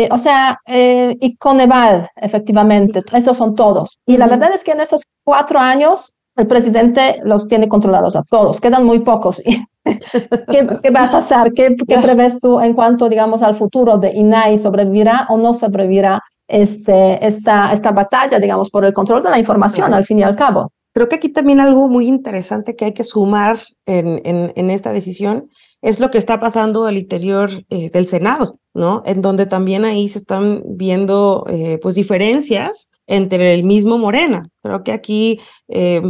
o 0.09 0.17
sea, 0.17 0.57
y 0.67 1.35
Coneval, 1.37 2.09
efectivamente, 2.15 3.03
esos 3.13 3.37
son 3.37 3.55
todos. 3.55 3.99
Y 4.05 4.17
la 4.17 4.27
verdad 4.27 4.51
es 4.53 4.63
que 4.63 4.71
en 4.71 4.81
esos 4.81 5.01
cuatro 5.23 5.59
años 5.59 6.13
el 6.37 6.47
presidente 6.47 7.19
los 7.23 7.47
tiene 7.47 7.67
controlados 7.67 8.15
a 8.15 8.23
todos, 8.23 8.59
quedan 8.59 8.85
muy 8.85 8.99
pocos. 8.99 9.41
¿Qué, 10.83 10.89
va 10.89 11.05
a 11.05 11.11
pasar? 11.11 11.53
¿Qué, 11.53 11.75
¿Qué, 11.87 11.97
prevés 11.99 12.39
tú 12.39 12.59
en 12.59 12.73
cuanto, 12.73 13.07
digamos, 13.07 13.41
al 13.41 13.55
futuro 13.55 13.97
de 13.97 14.11
INAI? 14.11 14.57
¿Sobrevivirá 14.57 15.27
o 15.29 15.37
no 15.37 15.53
sobrevivirá 15.53 16.21
este, 16.47 17.25
esta, 17.25 17.71
esta 17.71 17.91
batalla, 17.91 18.39
digamos, 18.39 18.69
por 18.69 18.85
el 18.85 18.93
control 18.93 19.23
de 19.23 19.29
la 19.29 19.39
información, 19.39 19.93
al 19.93 20.05
fin 20.05 20.19
y 20.19 20.23
al 20.23 20.35
cabo? 20.35 20.71
Creo 20.93 21.09
que 21.09 21.15
aquí 21.15 21.29
también 21.29 21.59
algo 21.59 21.89
muy 21.89 22.07
interesante 22.07 22.75
que 22.75 22.85
hay 22.85 22.93
que 22.93 23.03
sumar 23.03 23.59
en, 23.85 24.21
en, 24.23 24.53
en 24.55 24.69
esta 24.69 24.93
decisión 24.93 25.49
es 25.81 25.99
lo 25.99 26.09
que 26.09 26.17
está 26.17 26.39
pasando 26.39 26.85
al 26.85 26.97
interior 26.97 27.51
eh, 27.69 27.91
del 27.91 28.07
Senado, 28.07 28.59
¿no? 28.73 29.03
En 29.05 29.21
donde 29.21 29.45
también 29.45 29.85
ahí 29.85 30.07
se 30.07 30.17
están 30.17 30.63
viendo, 30.65 31.45
eh, 31.47 31.79
pues, 31.79 31.93
diferencias 31.93 32.89
entre 33.05 33.53
el 33.53 33.63
mismo 33.63 33.99
Morena. 33.99 34.49
Creo 34.63 34.83
que 34.83 34.91
aquí, 34.91 35.39
eh, 35.67 36.01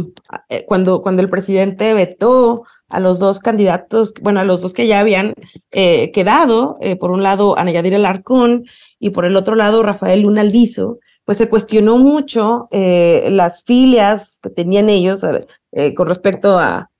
cuando, 0.66 1.02
cuando 1.02 1.20
el 1.20 1.28
presidente 1.28 1.92
vetó 1.92 2.62
a 2.88 3.00
los 3.00 3.18
dos 3.18 3.40
candidatos, 3.40 4.14
bueno, 4.20 4.40
a 4.40 4.44
los 4.44 4.62
dos 4.62 4.72
que 4.72 4.86
ya 4.86 5.00
habían 5.00 5.34
eh, 5.72 6.12
quedado, 6.12 6.78
eh, 6.80 6.96
por 6.96 7.10
un 7.10 7.22
lado 7.22 7.58
Ana 7.58 7.72
Yadira 7.72 7.96
Alarcón 7.96 8.64
y 8.98 9.10
por 9.10 9.24
el 9.24 9.36
otro 9.36 9.54
lado 9.54 9.82
Rafael 9.82 10.20
Luna 10.20 10.42
Alviso, 10.42 10.98
pues 11.24 11.38
se 11.38 11.48
cuestionó 11.48 11.98
mucho 11.98 12.68
eh, 12.70 13.28
las 13.32 13.64
filias 13.64 14.38
que 14.40 14.50
tenían 14.50 14.88
ellos 14.88 15.24
con 15.96 16.06
respecto 16.06 16.58
a, 16.58 16.90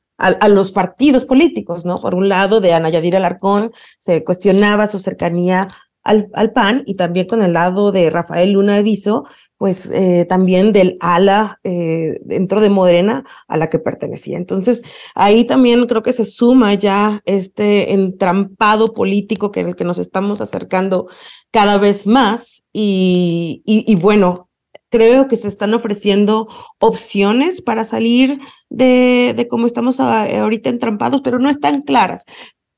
los 0.49 0.73
partidos 0.73 1.25
políticos, 1.27 1.85
¿no? 1.85 2.01
Por 2.01 2.15
un 2.15 2.29
lado, 2.29 2.61
de 2.61 2.73
Ana 2.73 2.89
Yadira 2.89 3.19
Alarcón 3.19 3.73
se 3.99 4.25
cuestionaba 4.25 4.87
su 4.87 4.99
cercanía 4.99 5.69
al, 6.03 6.29
al, 6.33 6.53
PAN 6.53 6.83
y 6.87 6.95
también 6.95 7.27
con 7.27 7.43
el 7.43 7.53
lado 7.53 7.93
de 7.93 8.09
Rafael 8.09 8.53
Luna 8.53 8.77
Alviso, 8.77 9.25
pues 9.59 9.91
eh, 9.91 10.27
también 10.29 10.73
del 10.73 10.99
ala 11.01 11.61
eh, 11.65 12.19
dentro 12.25 12.61
de 12.61 12.71
Moderna 12.71 13.25
a 13.49 13.57
la 13.57 13.71
que 13.71 13.79
pertenecía. 13.79 14.37
Entonces, 14.37 14.83
ahí 15.15 15.45
también 15.45 15.87
creo 15.87 16.03
que 16.03 16.13
se 16.13 16.27
suma 16.27 16.75
ya 16.75 17.23
este 17.25 17.93
entrampado 17.93 18.93
político 18.93 19.51
que, 19.51 19.61
el 19.61 19.77
que 19.77 19.85
nos 19.85 19.99
estamos 19.99 20.41
acercando 20.41 21.09
cada 21.51 21.79
vez 21.79 22.07
más 22.07 22.65
y, 22.73 23.63
y, 23.65 23.95
bueno, 23.95 24.51
creo 24.91 25.29
que 25.29 25.39
se 25.39 25.49
están 25.49 25.73
ofreciendo 25.73 26.49
opciones 26.79 27.63
para 27.63 27.85
salir 27.85 28.39
de, 28.69 29.33
de 29.35 29.49
cómo 29.49 29.67
estamos 29.67 30.01
ahorita 30.01 30.69
entrampados, 30.69 31.23
pero 31.23 31.39
no 31.39 31.49
están 31.49 31.83
claras. 31.83 32.25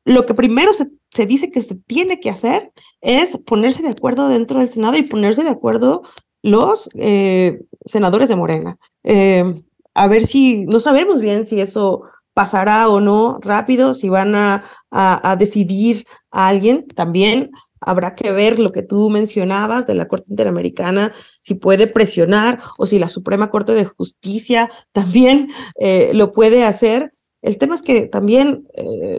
Lo 0.05 0.25
que 0.25 0.35
primero 0.35 0.73
se, 0.73 0.89
se 1.11 1.27
dice 1.27 1.51
que 1.51 1.61
se 1.61 1.75
tiene 1.75 2.21
que 2.21 2.31
hacer 2.31 2.73
es 3.01 3.37
ponerse 3.39 3.83
de 3.83 3.91
acuerdo 3.91 4.29
dentro 4.29 4.61
del 4.61 4.69
Senado 4.69 4.97
y 4.97 5.03
ponerse 5.03 5.43
de 5.43 5.51
acuerdo 5.51 6.03
los 6.43 6.89
eh, 6.95 7.61
senadores 7.85 8.29
de 8.29 8.37
Morena. 8.37 8.79
Eh, 9.05 9.63
a 9.95 10.09
ver 10.09 10.27
si, 10.27 10.65
no 10.67 10.81
sabemos 10.81 11.21
bien 11.21 11.45
si 11.45 11.61
eso 11.61 12.03
pasará 12.35 12.89
o 12.89 13.01
no 13.01 13.39
rápido, 13.43 13.95
si 13.95 14.09
van 14.09 14.35
a, 14.37 14.65
a, 14.91 15.37
decidir 15.37 16.07
a 16.31 16.49
alguien. 16.49 16.87
También 16.95 17.51
habrá 17.81 18.15
que 18.15 18.31
ver 18.31 18.61
lo 18.61 18.71
que 18.71 18.83
tú 18.83 19.11
mencionabas 19.11 19.87
de 19.89 19.95
la 19.95 20.07
Corte 20.07 20.27
Interamericana, 20.31 21.13
si 21.43 21.55
puede 21.55 21.89
presionar 21.89 22.61
o 22.77 22.87
si 22.87 23.01
la 23.01 23.09
Suprema 23.09 23.51
Corte 23.51 23.73
de 23.73 23.87
Justicia 23.87 24.71
también 24.93 25.51
eh, 25.81 26.13
lo 26.15 26.33
puede 26.33 26.65
hacer. 26.65 27.13
El 27.43 27.57
tema 27.57 27.77
es 27.77 27.83
que 27.83 28.03
también 28.03 28.67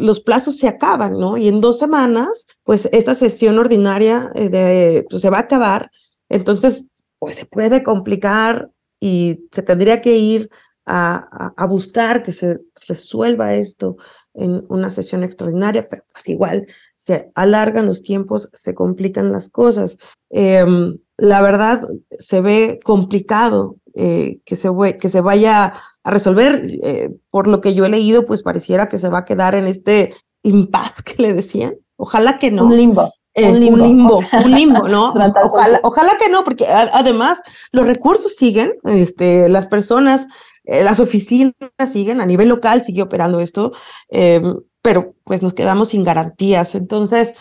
los 0.02 0.20
plazos 0.20 0.58
se 0.58 0.68
acaban, 0.68 1.14
¿no? 1.14 1.38
Y 1.38 1.48
en 1.48 1.62
dos 1.62 1.80
semanas, 1.80 2.48
pues 2.64 2.90
esta 2.92 3.16
sesión 3.16 3.58
ordinaria 3.58 4.30
pues, 4.34 5.22
se 5.22 5.30
va 5.30 5.38
a 5.38 5.42
acabar. 5.42 5.90
Entonces, 6.28 6.84
pues 7.20 7.36
se 7.36 7.46
puede 7.46 7.84
complicar 7.84 8.70
y 9.00 9.46
se 9.52 9.62
tendría 9.62 10.02
que 10.02 10.18
ir 10.18 10.50
a, 10.86 11.52
a, 11.56 11.66
buscar 11.68 12.24
que 12.24 12.34
se 12.34 12.60
resuelva 12.88 13.54
esto 13.54 13.98
en 14.34 14.66
una 14.70 14.90
sesión 14.90 15.24
extraordinaria, 15.24 15.88
pero 15.88 16.04
pues 16.12 16.28
igual 16.28 16.66
se 16.96 17.32
alargan 17.36 17.86
los 17.86 18.02
tiempos, 18.02 18.50
se 18.54 18.74
complican 18.74 19.32
las 19.32 19.50
cosas. 19.50 19.98
Em, 20.30 20.98
la 21.18 21.42
verdad, 21.42 21.84
se 22.18 22.42
ve 22.42 22.80
complicado 22.84 23.78
eh, 23.94 24.40
que, 24.46 24.56
se, 24.56 24.70
que 25.00 25.10
se 25.10 25.22
vaya 25.22 25.74
a 26.04 26.12
resolver. 26.12 26.64
Eh, 26.84 27.12
por 27.30 27.48
lo 27.48 27.62
que 27.62 27.74
yo 27.74 27.86
he 27.86 27.90
leído, 27.90 28.26
pues 28.26 28.42
pareciera 28.42 28.90
que 28.90 28.98
se 28.98 29.10
va 29.10 29.20
a 29.20 29.26
quedar 29.26 29.56
en 29.56 29.68
este 29.68 30.14
impasse 30.44 31.04
que 31.04 31.22
le 31.22 31.34
decían. 31.34 31.76
Ojalá 31.98 32.40
que 32.40 32.52
no. 32.52 32.66
Un 32.66 32.78
limbo. 32.78 33.14
Eh, 33.40 33.52
un 33.52 33.82
limbo, 33.82 34.20
un 34.46 34.52
limbo, 34.52 34.88
¿no? 34.88 35.14
ojalá, 35.84 36.18
que 36.18 36.30
no, 36.30 36.44
porque 36.44 36.68
además 36.68 37.42
los 37.72 37.88
recursos 37.88 38.36
siguen, 38.36 38.74
este, 38.84 39.50
las 39.50 39.66
personas, 39.66 40.28
eh, 40.66 40.84
las 40.84 41.00
oficinas 41.00 41.54
siguen, 41.86 42.22
a 42.22 42.26
nivel 42.26 42.50
local 42.50 42.84
sigue 42.84 43.02
operando 43.02 43.40
esto, 43.40 43.72
em, 44.10 44.56
pero 44.82 45.14
pues 45.24 45.42
nos 45.42 45.54
quedamos 45.54 45.90
sin 45.90 46.04
garantías. 46.04 46.76
Entonces, 46.76 47.36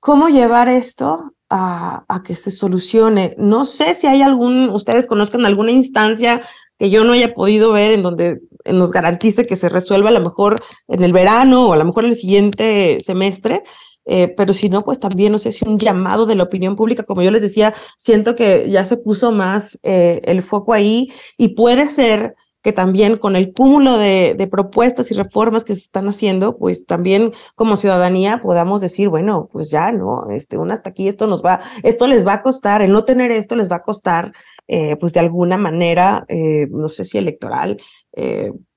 ¿cómo 0.00 0.28
llevar 0.28 0.68
esto 0.68 1.18
a, 1.50 2.04
a, 2.08 2.22
que 2.22 2.34
se 2.34 2.50
solucione? 2.50 3.34
No 3.38 3.64
sé 3.64 3.94
si 3.94 4.06
hay 4.06 4.22
algún, 4.22 4.70
ustedes 4.70 5.06
conozcan 5.06 5.44
alguna 5.46 5.72
instancia 5.72 6.42
que 6.78 6.90
yo 6.90 7.04
no 7.04 7.12
haya 7.12 7.34
podido 7.34 7.72
ver 7.72 7.92
en 7.92 8.02
donde 8.02 8.40
nos 8.64 8.90
garantice 8.90 9.46
que 9.46 9.56
se 9.56 9.68
resuelva 9.68 10.08
a 10.08 10.12
lo 10.12 10.20
mejor 10.20 10.62
en 10.88 11.04
el 11.04 11.12
verano 11.12 11.68
o 11.68 11.72
a 11.72 11.76
lo 11.76 11.84
mejor 11.84 12.04
en 12.04 12.10
el 12.10 12.16
siguiente 12.16 12.98
semestre, 13.00 13.62
eh, 14.04 14.28
pero 14.36 14.52
si 14.52 14.68
no, 14.68 14.84
pues 14.84 14.98
también 14.98 15.32
no 15.32 15.38
sé 15.38 15.52
si 15.52 15.66
un 15.66 15.78
llamado 15.78 16.26
de 16.26 16.34
la 16.34 16.44
opinión 16.44 16.76
pública, 16.76 17.04
como 17.04 17.22
yo 17.22 17.30
les 17.30 17.42
decía, 17.42 17.74
siento 17.96 18.34
que 18.34 18.68
ya 18.70 18.84
se 18.84 18.96
puso 18.96 19.32
más 19.32 19.78
eh, 19.82 20.20
el 20.24 20.42
foco 20.42 20.72
ahí 20.72 21.12
y 21.36 21.50
puede 21.50 21.86
ser 21.86 22.34
que 22.62 22.72
también 22.72 23.18
con 23.18 23.34
el 23.34 23.52
cúmulo 23.52 23.98
de, 23.98 24.36
de, 24.38 24.46
propuestas 24.46 25.10
y 25.10 25.14
reformas 25.14 25.64
que 25.64 25.74
se 25.74 25.80
están 25.80 26.06
haciendo, 26.06 26.56
pues 26.58 26.86
también 26.86 27.32
como 27.56 27.76
ciudadanía 27.76 28.40
podamos 28.40 28.80
decir, 28.80 29.08
bueno, 29.08 29.48
pues 29.52 29.70
ya, 29.70 29.90
¿no? 29.90 30.30
Este, 30.30 30.56
un 30.58 30.70
hasta 30.70 30.90
aquí, 30.90 31.08
esto 31.08 31.26
nos 31.26 31.42
va, 31.42 31.60
esto 31.82 32.06
les 32.06 32.24
va 32.24 32.34
a 32.34 32.42
costar, 32.42 32.80
el 32.80 32.92
no 32.92 33.04
tener 33.04 33.32
esto 33.32 33.56
les 33.56 33.70
va 33.70 33.76
a 33.76 33.82
costar, 33.82 34.32
eh, 34.68 34.96
pues 34.96 35.12
de 35.12 35.20
alguna 35.20 35.56
manera, 35.56 36.24
no 36.70 36.88
sé 36.88 37.04
si 37.04 37.18
electoral, 37.18 37.78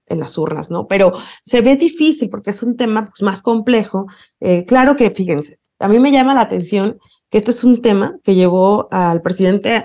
en 0.07 0.19
las 0.19 0.37
urnas, 0.37 0.71
¿no? 0.71 0.87
Pero 0.87 1.13
se 1.43 1.61
ve 1.61 1.75
difícil 1.75 2.29
porque 2.29 2.51
es 2.51 2.63
un 2.63 2.77
tema 2.77 3.07
pues, 3.07 3.21
más 3.21 3.41
complejo. 3.41 4.07
Eh, 4.39 4.65
claro 4.65 4.95
que, 4.95 5.11
fíjense, 5.11 5.59
a 5.79 5.87
mí 5.87 5.99
me 5.99 6.11
llama 6.11 6.33
la 6.33 6.41
atención 6.41 6.99
que 7.29 7.37
este 7.39 7.51
es 7.51 7.63
un 7.63 7.81
tema 7.81 8.17
que 8.23 8.35
llevó 8.35 8.87
al 8.91 9.21
presidente 9.21 9.83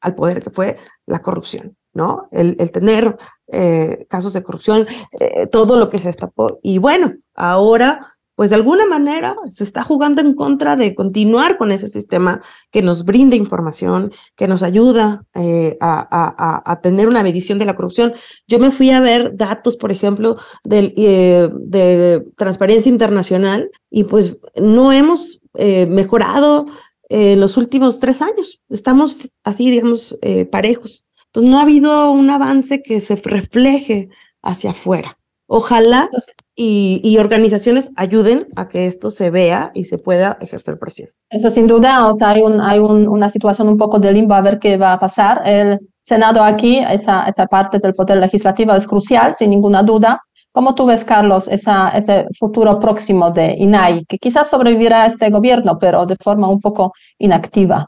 al 0.00 0.14
poder, 0.14 0.42
que 0.42 0.50
fue 0.50 0.76
la 1.06 1.20
corrupción, 1.20 1.76
¿no? 1.92 2.28
El, 2.30 2.56
tener 2.70 3.16
eh, 3.48 4.06
casos 4.08 4.32
de 4.32 4.42
corrupción, 4.42 4.86
eh, 5.18 5.46
todo 5.46 5.76
lo 5.76 5.90
que 5.90 5.98
se 5.98 6.08
destapó. 6.08 6.58
Y 6.62 6.78
bueno, 6.78 7.14
ahora 7.34 8.16
pues 8.40 8.48
de 8.48 8.56
alguna 8.56 8.86
manera 8.86 9.36
se 9.44 9.64
está 9.64 9.82
jugando 9.82 10.22
en 10.22 10.32
contra 10.32 10.74
de 10.74 10.94
continuar 10.94 11.58
con 11.58 11.72
ese 11.72 11.88
sistema 11.88 12.40
que 12.70 12.80
nos 12.80 13.04
brinda 13.04 13.36
información, 13.36 14.12
que 14.34 14.48
nos 14.48 14.62
ayuda 14.62 15.26
eh, 15.34 15.76
a, 15.82 16.80
tener 16.82 17.06
una 17.06 17.22
medición 17.22 17.58
de 17.58 17.66
la 17.66 17.76
corrupción. 17.76 18.14
Yo 18.48 18.58
me 18.58 18.70
fui 18.70 18.92
a 18.92 19.00
ver 19.00 19.36
datos, 19.36 19.76
por 19.76 19.92
ejemplo, 19.92 20.38
eh, 20.70 21.50
de 21.52 22.24
Transparencia 22.38 22.88
Internacional 22.88 23.70
y 23.90 24.04
pues 24.04 24.38
no 24.56 24.90
hemos 24.90 25.42
eh, 25.58 25.84
mejorado 25.84 26.64
en 27.10 27.40
los 27.40 27.58
últimos 27.58 27.98
tres 27.98 28.22
años. 28.22 28.62
Estamos 28.70 29.18
así, 29.44 29.70
digamos, 29.70 30.18
parejos. 30.50 31.04
Entonces 31.26 31.50
no 31.50 31.58
ha 31.58 31.62
habido 31.64 32.10
un 32.10 32.30
avance 32.30 32.82
que 32.82 33.00
se 33.00 33.16
refleje 33.16 34.08
hacia 34.40 34.70
afuera. 34.70 35.18
Ojalá 35.46 36.08
y, 36.62 37.16
organizaciones 37.16 37.90
ayuden 37.96 38.46
a 38.54 38.68
que 38.68 38.84
esto 38.84 39.08
se 39.08 39.30
vea 39.30 39.70
y 39.74 39.84
se 39.84 39.96
pueda 39.96 40.36
ejercer 40.42 40.78
presión. 40.78 41.08
Eso 41.30 41.48
sin 41.48 41.66
duda, 41.66 42.06
o 42.06 42.12
sea, 42.12 42.30
hay, 42.30 42.42
un, 42.42 42.60
hay 42.60 42.78
una 42.78 43.30
situación 43.30 43.68
un 43.68 43.78
poco 43.78 43.98
de 43.98 44.12
limbo 44.12 44.34
a 44.34 44.42
ver 44.42 44.58
qué 44.58 44.76
va 44.76 44.92
a 44.92 44.98
pasar. 44.98 45.40
El 45.46 45.78
Senado 46.02 46.42
aquí, 46.42 46.78
esa, 46.78 47.26
esa 47.26 47.46
parte 47.46 47.78
del 47.78 47.94
poder 47.94 48.18
legislativo 48.18 48.74
es 48.74 48.86
crucial, 48.86 49.32
sin 49.32 49.50
ninguna 49.50 49.82
duda. 49.82 50.20
¿Cómo 50.52 50.74
tú 50.74 50.84
ves, 50.84 51.02
Carlos, 51.02 51.48
esa, 51.48 51.90
ese 51.90 52.26
futuro 52.38 52.78
próximo 52.78 53.30
de 53.30 53.54
INAI, 53.56 54.04
que 54.04 54.18
quizás 54.18 54.50
sobrevivirá 54.50 55.04
a 55.04 55.06
este 55.06 55.30
gobierno, 55.30 55.78
pero 55.78 56.04
de 56.04 56.16
forma 56.22 56.48
un 56.48 56.60
poco 56.60 56.92
inactiva? 57.18 57.86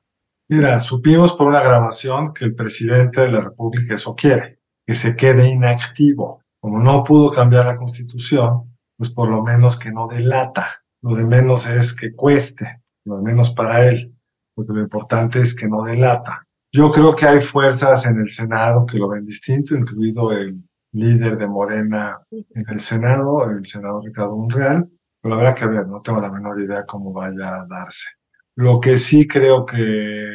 Mira, 0.48 0.80
supimos 0.80 1.32
por 1.32 1.48
una 1.48 1.60
grabación 1.60 2.32
que 2.32 2.46
el 2.46 2.54
presidente 2.54 3.20
de 3.20 3.32
la 3.32 3.40
República 3.40 3.96
eso 3.96 4.14
quiere, 4.14 4.60
que 4.86 4.94
se 4.94 5.14
quede 5.14 5.48
inactivo 5.48 6.41
como 6.62 6.78
no 6.78 7.02
pudo 7.02 7.32
cambiar 7.32 7.66
la 7.66 7.76
constitución, 7.76 8.76
pues 8.96 9.10
por 9.10 9.28
lo 9.28 9.42
menos 9.42 9.76
que 9.76 9.90
no 9.90 10.06
delata. 10.06 10.80
Lo 11.02 11.16
de 11.16 11.24
menos 11.24 11.66
es 11.66 11.92
que 11.92 12.14
cueste, 12.14 12.82
lo 13.04 13.16
de 13.16 13.22
menos 13.24 13.50
para 13.50 13.84
él, 13.84 14.14
porque 14.54 14.72
lo 14.72 14.80
importante 14.80 15.40
es 15.40 15.56
que 15.56 15.66
no 15.66 15.82
delata. 15.82 16.46
Yo 16.70 16.92
creo 16.92 17.16
que 17.16 17.26
hay 17.26 17.40
fuerzas 17.40 18.06
en 18.06 18.20
el 18.20 18.30
Senado 18.30 18.86
que 18.86 18.96
lo 18.96 19.08
ven 19.08 19.26
distinto, 19.26 19.74
incluido 19.74 20.30
el 20.30 20.62
líder 20.92 21.36
de 21.36 21.48
Morena 21.48 22.20
en 22.30 22.64
el 22.68 22.78
Senado, 22.78 23.50
el 23.50 23.66
senador 23.66 24.04
Ricardo 24.04 24.36
Monreal, 24.36 24.88
pero 25.20 25.36
verdad 25.38 25.56
que 25.56 25.66
ver, 25.66 25.88
no 25.88 26.00
tengo 26.00 26.20
la 26.20 26.30
menor 26.30 26.60
idea 26.60 26.86
cómo 26.86 27.12
vaya 27.12 27.56
a 27.56 27.66
darse. 27.66 28.06
Lo 28.54 28.78
que 28.78 28.98
sí 28.98 29.26
creo 29.26 29.66
que 29.66 30.28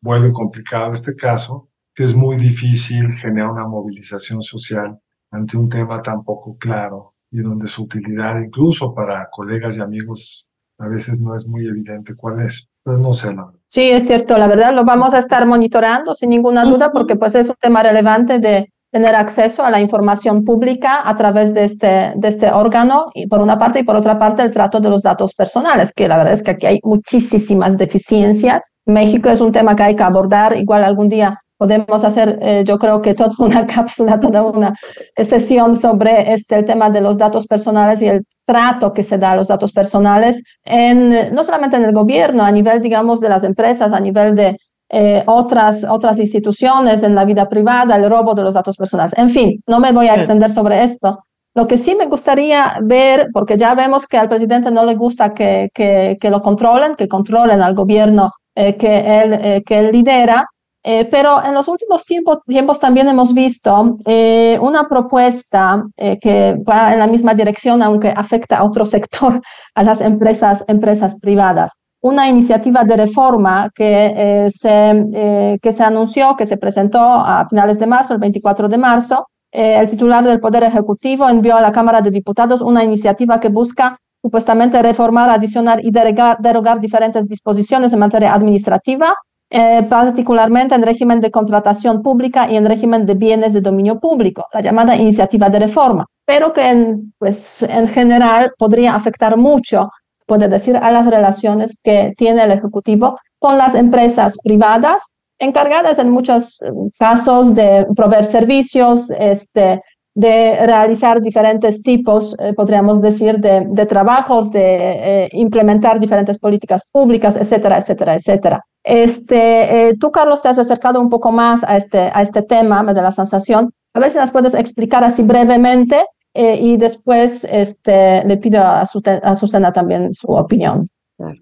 vuelve 0.00 0.32
complicado 0.32 0.94
este 0.94 1.14
caso, 1.14 1.68
que 1.94 2.04
es 2.04 2.14
muy 2.14 2.36
difícil 2.36 3.12
generar 3.16 3.50
una 3.50 3.66
movilización 3.66 4.40
social 4.40 4.98
ante 5.30 5.56
un 5.56 5.68
tema 5.68 6.02
tan 6.02 6.24
poco 6.24 6.56
claro 6.58 7.14
y 7.30 7.38
donde 7.40 7.68
su 7.68 7.82
utilidad 7.82 8.40
incluso 8.40 8.94
para 8.94 9.28
colegas 9.30 9.76
y 9.76 9.80
amigos 9.80 10.48
a 10.78 10.86
veces 10.88 11.18
no 11.18 11.34
es 11.34 11.46
muy 11.46 11.66
evidente 11.66 12.14
cuál 12.14 12.40
es. 12.40 12.68
Pero 12.84 12.98
no 12.98 13.12
sé. 13.12 13.34
La 13.34 13.50
Sí, 13.66 13.82
es 13.90 14.06
cierto, 14.06 14.38
la 14.38 14.46
verdad 14.46 14.72
lo 14.74 14.84
vamos 14.84 15.12
a 15.12 15.18
estar 15.18 15.44
monitoreando 15.44 16.14
sin 16.14 16.30
ninguna 16.30 16.64
duda 16.64 16.90
porque 16.92 17.16
pues 17.16 17.34
es 17.34 17.48
un 17.48 17.56
tema 17.60 17.82
relevante 17.82 18.38
de 18.38 18.72
tener 18.90 19.14
acceso 19.14 19.62
a 19.62 19.70
la 19.70 19.80
información 19.80 20.44
pública 20.44 21.06
a 21.06 21.16
través 21.16 21.52
de 21.52 21.64
este, 21.64 22.12
de 22.16 22.28
este 22.28 22.50
órgano, 22.50 23.10
y 23.14 23.26
por 23.26 23.40
una 23.40 23.58
parte, 23.58 23.80
y 23.80 23.82
por 23.82 23.96
otra 23.96 24.18
parte, 24.18 24.42
el 24.42 24.50
trato 24.50 24.80
de 24.80 24.88
los 24.88 25.02
datos 25.02 25.34
personales, 25.34 25.92
que 25.92 26.08
la 26.08 26.16
verdad 26.16 26.32
es 26.32 26.42
que 26.42 26.52
aquí 26.52 26.66
hay 26.66 26.80
muchísimas 26.82 27.76
deficiencias. 27.76 28.72
México 28.86 29.28
es 29.28 29.40
un 29.40 29.52
tema 29.52 29.76
que 29.76 29.82
hay 29.82 29.96
que 29.96 30.02
abordar, 30.02 30.56
igual 30.56 30.84
algún 30.84 31.08
día 31.08 31.38
podemos 31.58 32.04
hacer, 32.04 32.38
eh, 32.40 32.64
yo 32.66 32.78
creo 32.78 33.02
que 33.02 33.14
toda 33.14 33.34
una 33.38 33.66
cápsula, 33.74 34.18
toda 34.18 34.42
una 34.44 34.74
sesión 35.16 35.76
sobre 35.76 36.32
este, 36.32 36.56
el 36.56 36.64
tema 36.64 36.88
de 36.88 37.00
los 37.00 37.18
datos 37.18 37.46
personales 37.46 38.00
y 38.00 38.06
el 38.06 38.24
trato 38.46 38.94
que 38.94 39.04
se 39.04 39.18
da 39.18 39.32
a 39.32 39.36
los 39.36 39.48
datos 39.48 39.72
personales, 39.72 40.42
en, 40.64 41.34
no 41.34 41.44
solamente 41.44 41.76
en 41.76 41.84
el 41.84 41.92
gobierno, 41.92 42.42
a 42.44 42.50
nivel, 42.50 42.80
digamos, 42.80 43.20
de 43.20 43.28
las 43.28 43.44
empresas, 43.44 43.92
a 43.92 44.00
nivel 44.00 44.34
de 44.34 44.56
eh, 44.90 45.22
otras, 45.26 45.84
otras 45.84 46.18
instituciones, 46.18 47.02
en 47.02 47.14
la 47.14 47.26
vida 47.26 47.46
privada, 47.46 47.96
el 47.96 48.08
robo 48.08 48.34
de 48.34 48.44
los 48.44 48.54
datos 48.54 48.76
personales. 48.76 49.12
En 49.18 49.28
fin, 49.28 49.62
no 49.66 49.80
me 49.80 49.92
voy 49.92 50.06
a 50.06 50.14
extender 50.14 50.50
sobre 50.50 50.82
esto. 50.82 51.18
Lo 51.54 51.66
que 51.66 51.76
sí 51.76 51.94
me 51.94 52.06
gustaría 52.06 52.78
ver, 52.82 53.28
porque 53.34 53.58
ya 53.58 53.74
vemos 53.74 54.06
que 54.06 54.16
al 54.16 54.28
presidente 54.28 54.70
no 54.70 54.86
le 54.86 54.94
gusta 54.94 55.34
que, 55.34 55.68
que, 55.74 56.16
que 56.18 56.30
lo 56.30 56.40
controlen, 56.40 56.94
que 56.94 57.08
controlen 57.08 57.60
al 57.60 57.74
gobierno 57.74 58.30
eh, 58.54 58.76
que, 58.76 59.22
él, 59.22 59.62
que 59.64 59.78
él 59.78 59.90
lidera, 59.92 60.46
eh, 60.90 61.04
pero 61.10 61.44
en 61.44 61.52
los 61.52 61.68
últimos 61.68 62.06
tiempos, 62.06 62.38
tiempos 62.46 62.80
también 62.80 63.06
hemos 63.10 63.34
visto 63.34 63.98
eh, 64.06 64.58
una 64.62 64.88
propuesta 64.88 65.84
eh, 65.98 66.18
que 66.18 66.56
va 66.66 66.94
en 66.94 66.98
la 66.98 67.06
misma 67.06 67.34
dirección, 67.34 67.82
aunque 67.82 68.08
afecta 68.08 68.56
a 68.56 68.64
otro 68.64 68.84
sector, 68.94 69.42
a 69.74 69.82
las 69.82 70.00
empresas, 70.00 70.64
empresas 70.66 71.14
privadas. 71.20 71.72
Una 72.00 72.26
iniciativa 72.26 72.84
de 72.84 72.96
reforma 72.96 73.68
que, 73.74 74.48
se, 74.50 75.58
que 75.60 75.72
se 75.72 75.84
anunció, 75.84 76.36
que 76.36 76.46
se 76.46 76.56
presentó 76.56 77.00
a 77.00 77.46
finales 77.50 77.78
de 77.78 77.86
marzo, 77.86 78.14
el 78.14 78.20
24 78.20 78.68
de 78.68 78.78
marzo. 78.78 79.26
el 79.50 79.86
titular 79.90 80.24
del 80.24 80.40
Poder 80.40 80.62
Ejecutivo 80.62 81.28
envió 81.28 81.56
a 81.56 81.60
la 81.60 81.72
Cámara 81.72 82.00
de 82.00 82.12
Diputados 82.12 82.62
una 82.62 82.84
iniciativa 82.84 83.40
que 83.40 83.48
busca 83.48 83.98
supuestamente 84.22 84.80
reformar, 84.80 85.28
adicionar 85.28 85.84
y 85.84 85.90
derogar, 85.90 86.38
derogar 86.38 86.80
diferentes 86.80 87.28
disposiciones 87.28 87.92
en 87.92 87.98
materia 87.98 88.32
administrativa 88.32 89.14
eh, 89.50 89.82
particularmente 89.88 90.74
en 90.74 90.82
régimen 90.82 91.20
de 91.20 91.30
contratación 91.30 92.02
pública 92.02 92.50
y 92.50 92.56
en 92.56 92.66
régimen 92.66 93.06
de 93.06 93.14
bienes 93.14 93.54
de 93.54 93.62
dominio 93.62 93.98
público, 93.98 94.46
la 94.52 94.60
llamada 94.60 94.94
iniciativa 94.94 95.48
de 95.48 95.60
reforma, 95.60 96.06
pero 96.26 96.52
que 96.52 96.68
en, 96.68 97.14
pues, 97.18 97.62
en 97.62 97.88
general 97.88 98.52
podría 98.58 98.94
afectar 98.94 99.36
mucho, 99.38 99.90
puede 100.26 100.48
decir, 100.48 100.76
a 100.76 100.90
las 100.90 101.06
relaciones 101.06 101.78
que 101.82 102.12
tiene 102.16 102.44
el 102.44 102.50
Ejecutivo 102.50 103.18
con 103.38 103.56
las 103.56 103.74
empresas 103.74 104.36
privadas, 104.44 105.06
encargadas 105.38 105.98
en 105.98 106.10
muchos 106.10 106.60
eh, 106.60 106.66
casos 106.98 107.54
de 107.54 107.86
proveer 107.96 108.26
servicios, 108.26 109.10
este, 109.18 109.80
de 110.18 110.66
realizar 110.66 111.20
diferentes 111.20 111.80
tipos, 111.80 112.34
eh, 112.40 112.52
podríamos 112.52 113.00
decir, 113.00 113.38
de, 113.38 113.64
de 113.68 113.86
trabajos, 113.86 114.50
de 114.50 115.28
implementar 115.32 116.00
diferentes 116.00 116.38
políticas 116.38 116.82
públicas, 116.90 117.36
etcétera, 117.36 117.78
etcétera, 117.78 118.14
etcétera. 118.16 118.64
Este, 118.82 119.90
eh, 119.90 119.96
tú, 120.00 120.10
Carlos, 120.10 120.42
te 120.42 120.48
has 120.48 120.58
acercado 120.58 121.00
un 121.00 121.08
poco 121.08 121.30
más 121.30 121.62
a 121.62 121.76
este, 121.76 122.10
a 122.12 122.22
este 122.22 122.42
tema 122.42 122.82
de 122.82 123.00
la 123.00 123.12
sensación. 123.12 123.70
A 123.94 124.00
ver 124.00 124.10
si 124.10 124.18
nos 124.18 124.32
puedes 124.32 124.54
explicar 124.54 125.04
así 125.04 125.22
brevemente 125.22 126.04
eh, 126.34 126.58
y 126.60 126.76
después 126.78 127.46
este, 127.48 128.24
le 128.24 128.38
pido 128.38 128.60
a, 128.60 128.82
a 129.22 129.34
Susana 129.36 129.72
también 129.72 130.12
su 130.12 130.32
opinión. 130.32 130.88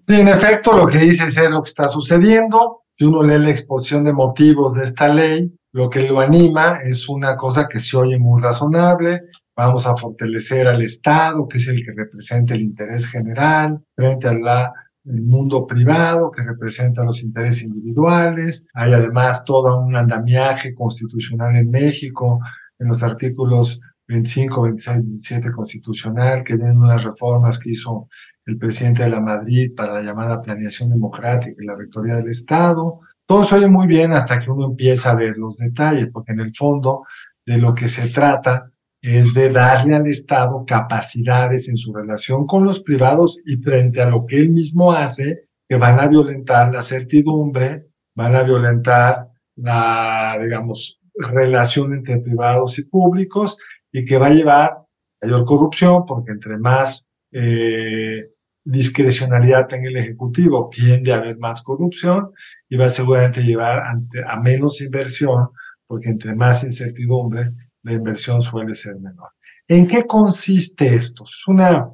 Sí, 0.07 0.13
en 0.13 0.27
efecto, 0.27 0.73
lo 0.73 0.85
que 0.85 0.99
dice 0.99 1.25
es 1.25 1.49
lo 1.49 1.63
que 1.63 1.69
está 1.69 1.87
sucediendo. 1.87 2.81
Si 2.91 3.05
uno 3.05 3.23
lee 3.23 3.39
la 3.39 3.49
exposición 3.49 4.03
de 4.03 4.13
motivos 4.13 4.75
de 4.75 4.83
esta 4.83 5.07
ley, 5.07 5.51
lo 5.73 5.89
que 5.89 6.07
lo 6.07 6.19
anima 6.19 6.79
es 6.83 7.07
una 7.09 7.35
cosa 7.35 7.67
que 7.67 7.79
se 7.79 7.97
oye 7.97 8.17
muy 8.17 8.41
razonable. 8.41 9.21
Vamos 9.55 9.85
a 9.87 9.97
fortalecer 9.97 10.67
al 10.67 10.81
Estado, 10.81 11.47
que 11.47 11.57
es 11.57 11.67
el 11.67 11.83
que 11.83 11.91
representa 11.95 12.53
el 12.53 12.61
interés 12.61 13.07
general, 13.07 13.79
frente 13.95 14.27
a 14.27 14.33
la 14.33 14.73
el 15.07 15.21
mundo 15.21 15.65
privado 15.65 16.31
que 16.31 16.43
representa 16.43 17.03
los 17.03 17.23
intereses 17.23 17.63
individuales. 17.63 18.67
Hay 18.73 18.93
además 18.93 19.45
todo 19.45 19.79
un 19.79 19.95
andamiaje 19.95 20.75
constitucional 20.75 21.55
en 21.55 21.69
México, 21.71 22.39
en 22.79 22.89
los 22.89 23.01
artículos 23.03 23.79
25, 24.07 24.61
26, 24.63 24.97
27 24.97 25.51
constitucional, 25.51 26.43
que 26.43 26.55
vienen 26.55 26.77
unas 26.77 27.03
reformas 27.03 27.59
que 27.59 27.71
hizo 27.71 28.07
el 28.45 28.57
presidente 28.57 29.03
de 29.03 29.09
la 29.09 29.19
Madrid 29.19 29.73
para 29.75 29.93
la 29.93 30.01
llamada 30.01 30.41
planeación 30.41 30.89
democrática 30.89 31.55
y 31.61 31.65
la 31.65 31.75
rectoría 31.75 32.15
del 32.15 32.29
Estado. 32.29 32.99
Todo 33.27 33.43
se 33.43 33.55
oye 33.55 33.67
muy 33.67 33.87
bien 33.87 34.13
hasta 34.13 34.39
que 34.39 34.49
uno 34.49 34.67
empieza 34.67 35.11
a 35.11 35.15
ver 35.15 35.37
los 35.37 35.57
detalles, 35.57 36.09
porque 36.13 36.31
en 36.31 36.39
el 36.39 36.55
fondo 36.55 37.05
de 37.45 37.57
lo 37.57 37.75
que 37.75 37.89
se 37.89 38.07
trata 38.07 38.71
es 39.01 39.33
de 39.33 39.49
darle 39.51 39.95
al 39.95 40.07
Estado 40.07 40.63
capacidades 40.65 41.67
en 41.67 41.75
su 41.75 41.93
relación 41.93 42.47
con 42.47 42.63
los 42.63 42.81
privados 42.81 43.39
y 43.45 43.57
frente 43.57 44.01
a 44.01 44.09
lo 44.09 44.25
que 44.25 44.39
él 44.39 44.49
mismo 44.49 44.93
hace, 44.93 45.49
que 45.67 45.75
van 45.75 45.99
a 45.99 46.07
violentar 46.07 46.73
la 46.73 46.81
certidumbre, 46.81 47.87
van 48.15 48.33
a 48.33 48.43
violentar 48.43 49.27
la, 49.57 50.37
digamos, 50.41 51.01
relación 51.15 51.93
entre 51.93 52.19
privados 52.19 52.79
y 52.79 52.83
públicos 52.83 53.57
y 53.91 54.05
que 54.05 54.17
va 54.17 54.27
a 54.27 54.33
llevar 54.33 54.77
mayor 55.21 55.45
corrupción, 55.45 56.05
porque 56.05 56.31
entre 56.31 56.57
más 56.57 57.09
eh, 57.31 58.29
discrecionalidad 58.67 59.67
tenga 59.67 59.87
el 59.87 59.97
Ejecutivo, 59.97 60.69
tiende 60.71 61.13
a 61.13 61.17
haber 61.17 61.37
más 61.37 61.61
corrupción 61.61 62.31
y 62.67 62.75
va 62.75 62.85
a 62.85 62.89
seguramente 62.89 63.41
llevar 63.41 63.81
a 64.27 64.39
menos 64.39 64.81
inversión, 64.81 65.49
porque 65.87 66.09
entre 66.09 66.35
más 66.35 66.63
incertidumbre, 66.63 67.51
la 67.83 67.93
inversión 67.93 68.41
suele 68.41 68.75
ser 68.75 68.95
menor. 68.99 69.29
¿En 69.69 69.87
qué 69.87 70.05
consiste 70.05 70.95
esto? 70.95 71.23
Es 71.23 71.47
una, 71.47 71.89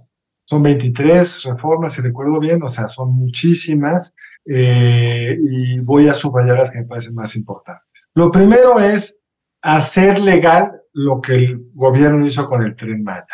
son 0.45 0.63
23 0.63 1.43
reformas, 1.43 1.93
si 1.93 2.01
recuerdo 2.01 2.39
bien, 2.39 2.61
o 2.63 2.67
sea, 2.67 2.87
son 2.87 3.13
muchísimas, 3.13 4.15
eh, 4.45 5.37
y 5.39 5.79
voy 5.79 6.07
a 6.07 6.13
subrayar 6.13 6.57
las 6.57 6.71
que 6.71 6.79
me 6.79 6.85
parecen 6.85 7.13
más 7.13 7.35
importantes. 7.35 8.09
Lo 8.15 8.31
primero 8.31 8.79
es 8.79 9.19
hacer 9.61 10.19
legal 10.19 10.71
lo 10.93 11.21
que 11.21 11.35
el 11.35 11.69
gobierno 11.73 12.25
hizo 12.25 12.47
con 12.47 12.63
el 12.63 12.75
tren 12.75 13.03
Maya. 13.03 13.25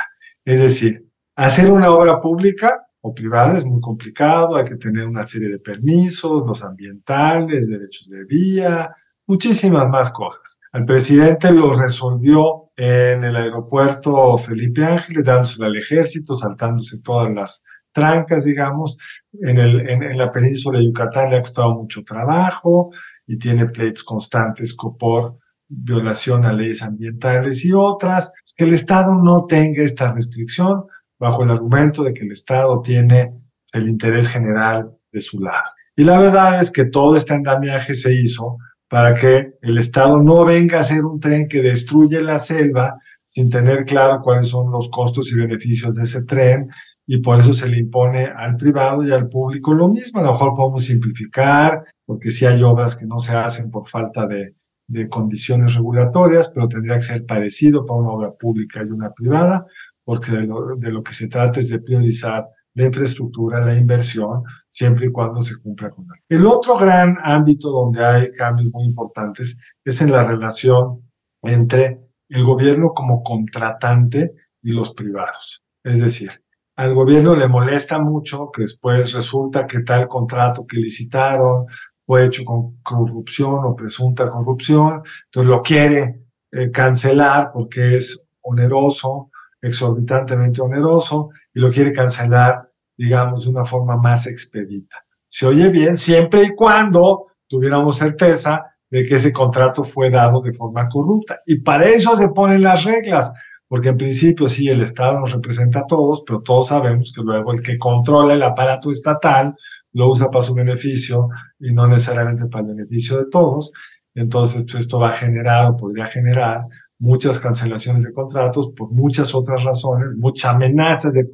Es 0.44 0.60
decir, 0.60 1.06
hacer 1.36 1.72
una 1.72 1.92
obra 1.92 2.22
pública 2.22 2.86
o 3.02 3.14
privada 3.14 3.58
es 3.58 3.66
muy 3.66 3.82
complicado, 3.82 4.56
hay 4.56 4.66
que 4.66 4.76
tener 4.76 5.08
una 5.08 5.26
serie 5.26 5.50
de 5.50 5.60
permisos, 5.60 6.46
los 6.46 6.64
ambientales, 6.64 7.68
derechos 7.68 8.10
de 8.10 8.26
vía, 8.26 8.94
muchísimas 9.26 9.88
más 9.90 10.12
cosas. 10.12 10.60
El 10.74 10.86
presidente 10.86 11.52
lo 11.52 11.74
resolvió 11.74 12.72
en 12.76 13.24
el 13.24 13.36
aeropuerto 13.36 14.38
Felipe 14.38 14.84
Ángeles, 14.84 15.26
dándose 15.26 15.64
al 15.64 15.78
ejército, 15.78 16.34
saltándose 16.34 17.02
todas 17.02 17.32
las 17.34 17.64
trancas, 17.92 18.44
digamos. 18.44 18.98
En, 19.34 19.58
el, 19.58 19.90
en, 19.90 20.18
la 20.18 20.32
península 20.32 20.80
de 20.80 20.86
Yucatán 20.86 21.30
le 21.30 21.38
ha 21.38 21.42
costado 21.42 21.76
mucho 21.76 22.04
trabajo 22.04 22.92
y 23.28 23.38
tiene 23.38 23.68
pleitos 23.68 24.04
constantes 24.04 24.76
por 24.98 25.38
violación 25.68 26.46
a 26.46 26.54
leyes 26.54 26.82
ambientales 26.82 27.64
y 27.64 27.72
otras. 27.72 28.32
Que 28.56 28.66
el 28.66 28.74
Estado 28.74 29.16
no 29.16 29.46
tenga 29.46 29.84
esta 29.84 30.14
restricción 30.14 30.86
bajo 31.20 31.44
el 31.44 31.52
argumento 31.52 32.04
de 32.04 32.14
que 32.14 32.24
el 32.24 32.32
Estado 32.32 32.82
tiene 32.82 33.34
el 33.74 33.88
interés 33.88 34.28
general 34.28 34.92
de 35.12 35.20
su 35.20 35.40
lado. 35.40 35.70
Y 35.96 36.04
la 36.04 36.20
verdad 36.20 36.62
es 36.62 36.72
que 36.72 36.86
todo 36.86 37.16
este 37.16 37.34
andamiaje 37.34 37.94
se 37.94 38.14
hizo 38.14 38.58
para 38.88 39.14
que 39.14 39.54
el 39.62 39.78
Estado 39.78 40.18
no 40.18 40.46
venga 40.46 40.78
a 40.78 40.82
hacer 40.82 41.04
un 41.04 41.20
tren 41.20 41.48
que 41.48 41.62
destruye 41.62 42.22
la 42.22 42.40
selva 42.40 42.98
sin 43.26 43.50
tener 43.50 43.86
claro 43.86 44.22
cuáles 44.24 44.48
son 44.48 44.72
los 44.72 44.90
costos 44.90 45.32
y 45.32 45.36
beneficios 45.36 45.96
de 45.96 46.04
ese 46.04 46.24
tren 46.24 46.70
y 47.06 47.18
por 47.18 47.40
eso 47.40 47.54
se 47.54 47.68
le 47.68 47.80
impone 47.80 48.26
al 48.26 48.56
privado 48.56 49.04
y 49.04 49.12
al 49.12 49.30
público 49.30 49.74
lo 49.74 49.88
mismo. 49.88 50.20
A 50.20 50.24
lo 50.24 50.32
mejor 50.32 50.54
podemos 50.56 50.86
simplificar, 50.86 51.84
porque 52.06 52.32
sí 52.32 52.46
hay 52.46 52.64
obras 52.64 52.96
que 52.96 53.06
no 53.06 53.20
se 53.20 53.36
hacen 53.36 53.70
por 53.70 53.90
falta 53.90 54.26
de, 54.26 54.56
de 54.88 55.08
condiciones 55.08 55.76
regulatorias, 55.76 56.50
pero 56.50 56.68
tendría 56.68 56.96
que 56.96 57.04
ser 57.04 57.26
parecido 57.26 57.86
para 57.86 58.00
una 58.00 58.10
obra 58.10 58.32
pública 58.32 58.82
y 58.84 58.90
una 58.90 59.12
privada, 59.12 59.66
porque 60.10 60.32
de 60.32 60.48
lo, 60.48 60.76
de 60.76 60.90
lo 60.90 61.04
que 61.04 61.14
se 61.14 61.28
trata 61.28 61.60
es 61.60 61.70
de 61.70 61.78
priorizar 61.78 62.50
la 62.74 62.86
infraestructura, 62.86 63.64
la 63.64 63.76
inversión, 63.76 64.42
siempre 64.68 65.06
y 65.06 65.12
cuando 65.12 65.40
se 65.40 65.56
cumpla 65.62 65.92
con 65.92 66.06
él. 66.06 66.20
El 66.28 66.48
otro 66.48 66.80
gran 66.80 67.20
ámbito 67.24 67.70
donde 67.70 68.04
hay 68.04 68.32
cambios 68.32 68.72
muy 68.74 68.86
importantes 68.86 69.56
es 69.86 70.02
en 70.02 70.12
la 70.12 70.24
relación 70.24 71.08
entre 71.44 72.00
el 72.28 72.44
gobierno 72.44 72.92
como 72.96 73.22
contratante 73.22 74.32
y 74.64 74.72
los 74.72 74.96
privados. 74.96 75.64
Es 75.84 76.00
decir, 76.02 76.32
al 76.76 76.96
gobierno 76.96 77.36
le 77.36 77.48
molesta 77.48 78.00
mucho 78.00 78.50
que 78.52 78.64
después 78.64 79.14
resulta 79.14 79.68
que 79.68 79.82
tal 79.82 80.08
contrato 80.08 80.66
que 80.66 80.78
licitaron 80.78 81.68
fue 82.04 82.26
hecho 82.26 82.44
con 82.46 82.82
corrupción 82.82 83.60
o 83.64 83.76
presunta 83.76 84.28
corrupción, 84.28 85.04
entonces 85.26 85.52
lo 85.52 85.62
quiere 85.62 86.24
eh, 86.52 86.72
cancelar 86.72 87.52
porque 87.54 87.98
es 87.98 88.26
oneroso, 88.42 89.29
exorbitantemente 89.62 90.62
oneroso, 90.62 91.30
y 91.54 91.60
lo 91.60 91.72
quiere 91.72 91.92
cancelar 91.92 92.70
digamos, 93.00 93.46
de 93.46 93.52
una 93.52 93.64
forma 93.64 93.96
más 93.96 94.28
expedita. 94.28 94.98
Se 95.30 95.46
oye 95.46 95.70
bien 95.70 95.96
siempre 95.96 96.44
y 96.44 96.54
cuando 96.54 97.28
tuviéramos 97.48 97.98
certeza 97.98 98.66
de 98.90 99.06
que 99.06 99.16
ese 99.16 99.32
contrato 99.32 99.86
fue 99.86 100.10
dado 100.10 100.42
de 100.42 100.52
forma 100.52 100.90
corrupta. 100.90 101.40
Y 101.46 101.62
para 101.62 101.88
eso 101.88 102.18
se 102.18 102.28
ponen 102.28 102.62
las 102.62 102.84
reglas, 102.84 103.32
porque 103.70 103.90
en 103.90 103.98
principio 103.98 104.50
sí, 104.50 104.68
el 104.68 104.82
Estado 104.82 105.18
nos 105.18 105.32
representa 105.32 105.80
a 105.80 105.86
todos, 105.88 106.24
pero 106.28 106.42
todos 106.42 106.68
sabemos 106.68 107.14
que 107.16 107.22
luego 107.22 107.54
el 107.54 107.62
que 107.62 107.78
controla 107.78 108.34
el 108.34 108.44
aparato 108.44 108.92
estatal 108.92 109.56
lo 109.94 110.10
usa 110.10 110.30
para 110.30 110.42
su 110.42 110.54
beneficio 110.54 111.30
y 111.58 111.72
no 111.72 111.88
necesariamente 111.88 112.48
para 112.48 112.68
el 112.68 112.76
beneficio 112.76 113.18
de 113.18 113.30
todos. 113.32 113.72
Entonces, 114.14 114.64
pues, 114.64 114.76
esto 114.76 115.00
va 115.00 115.10
a 115.10 115.14
generar 115.14 115.68
o 115.68 115.78
podría 115.78 116.08
generar 116.08 116.64
muchas 117.00 117.40
cancelaciones 117.40 118.04
de 118.04 118.14
contratos 118.14 118.72
por 118.76 118.92
muchas 118.92 119.34
otras 119.34 119.64
razones, 119.64 120.10
muchas 120.18 120.54
amenazas 120.54 121.14
de 121.14 121.28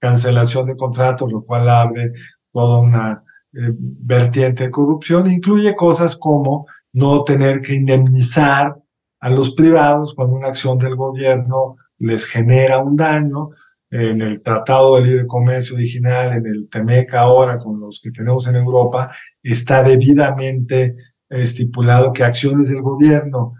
cancelación 0.00 0.66
de 0.66 0.76
contratos, 0.76 1.30
lo 1.32 1.44
cual 1.44 1.70
abre 1.70 2.12
toda 2.52 2.80
una 2.80 3.24
eh, 3.54 3.70
vertiente 3.78 4.64
de 4.64 4.70
corrupción. 4.70 5.30
Incluye 5.30 5.76
cosas 5.76 6.16
como 6.16 6.66
no 6.92 7.22
tener 7.24 7.62
que 7.62 7.74
indemnizar 7.74 8.76
a 9.20 9.30
los 9.30 9.54
privados 9.54 10.14
cuando 10.14 10.34
una 10.34 10.48
acción 10.48 10.78
del 10.78 10.96
gobierno 10.96 11.76
les 11.98 12.24
genera 12.24 12.78
un 12.78 12.96
daño. 12.96 13.50
En 13.90 14.22
el 14.22 14.40
Tratado 14.40 14.96
de 14.96 15.02
Libre 15.02 15.26
Comercio 15.26 15.76
original, 15.76 16.32
en 16.32 16.46
el 16.46 16.68
TEMEC 16.70 17.12
ahora, 17.12 17.58
con 17.58 17.78
los 17.78 18.00
que 18.00 18.10
tenemos 18.10 18.46
en 18.46 18.56
Europa, 18.56 19.14
está 19.42 19.82
debidamente 19.82 20.96
estipulado 21.28 22.12
que 22.12 22.24
acciones 22.24 22.70
del 22.70 22.80
gobierno 22.80 23.52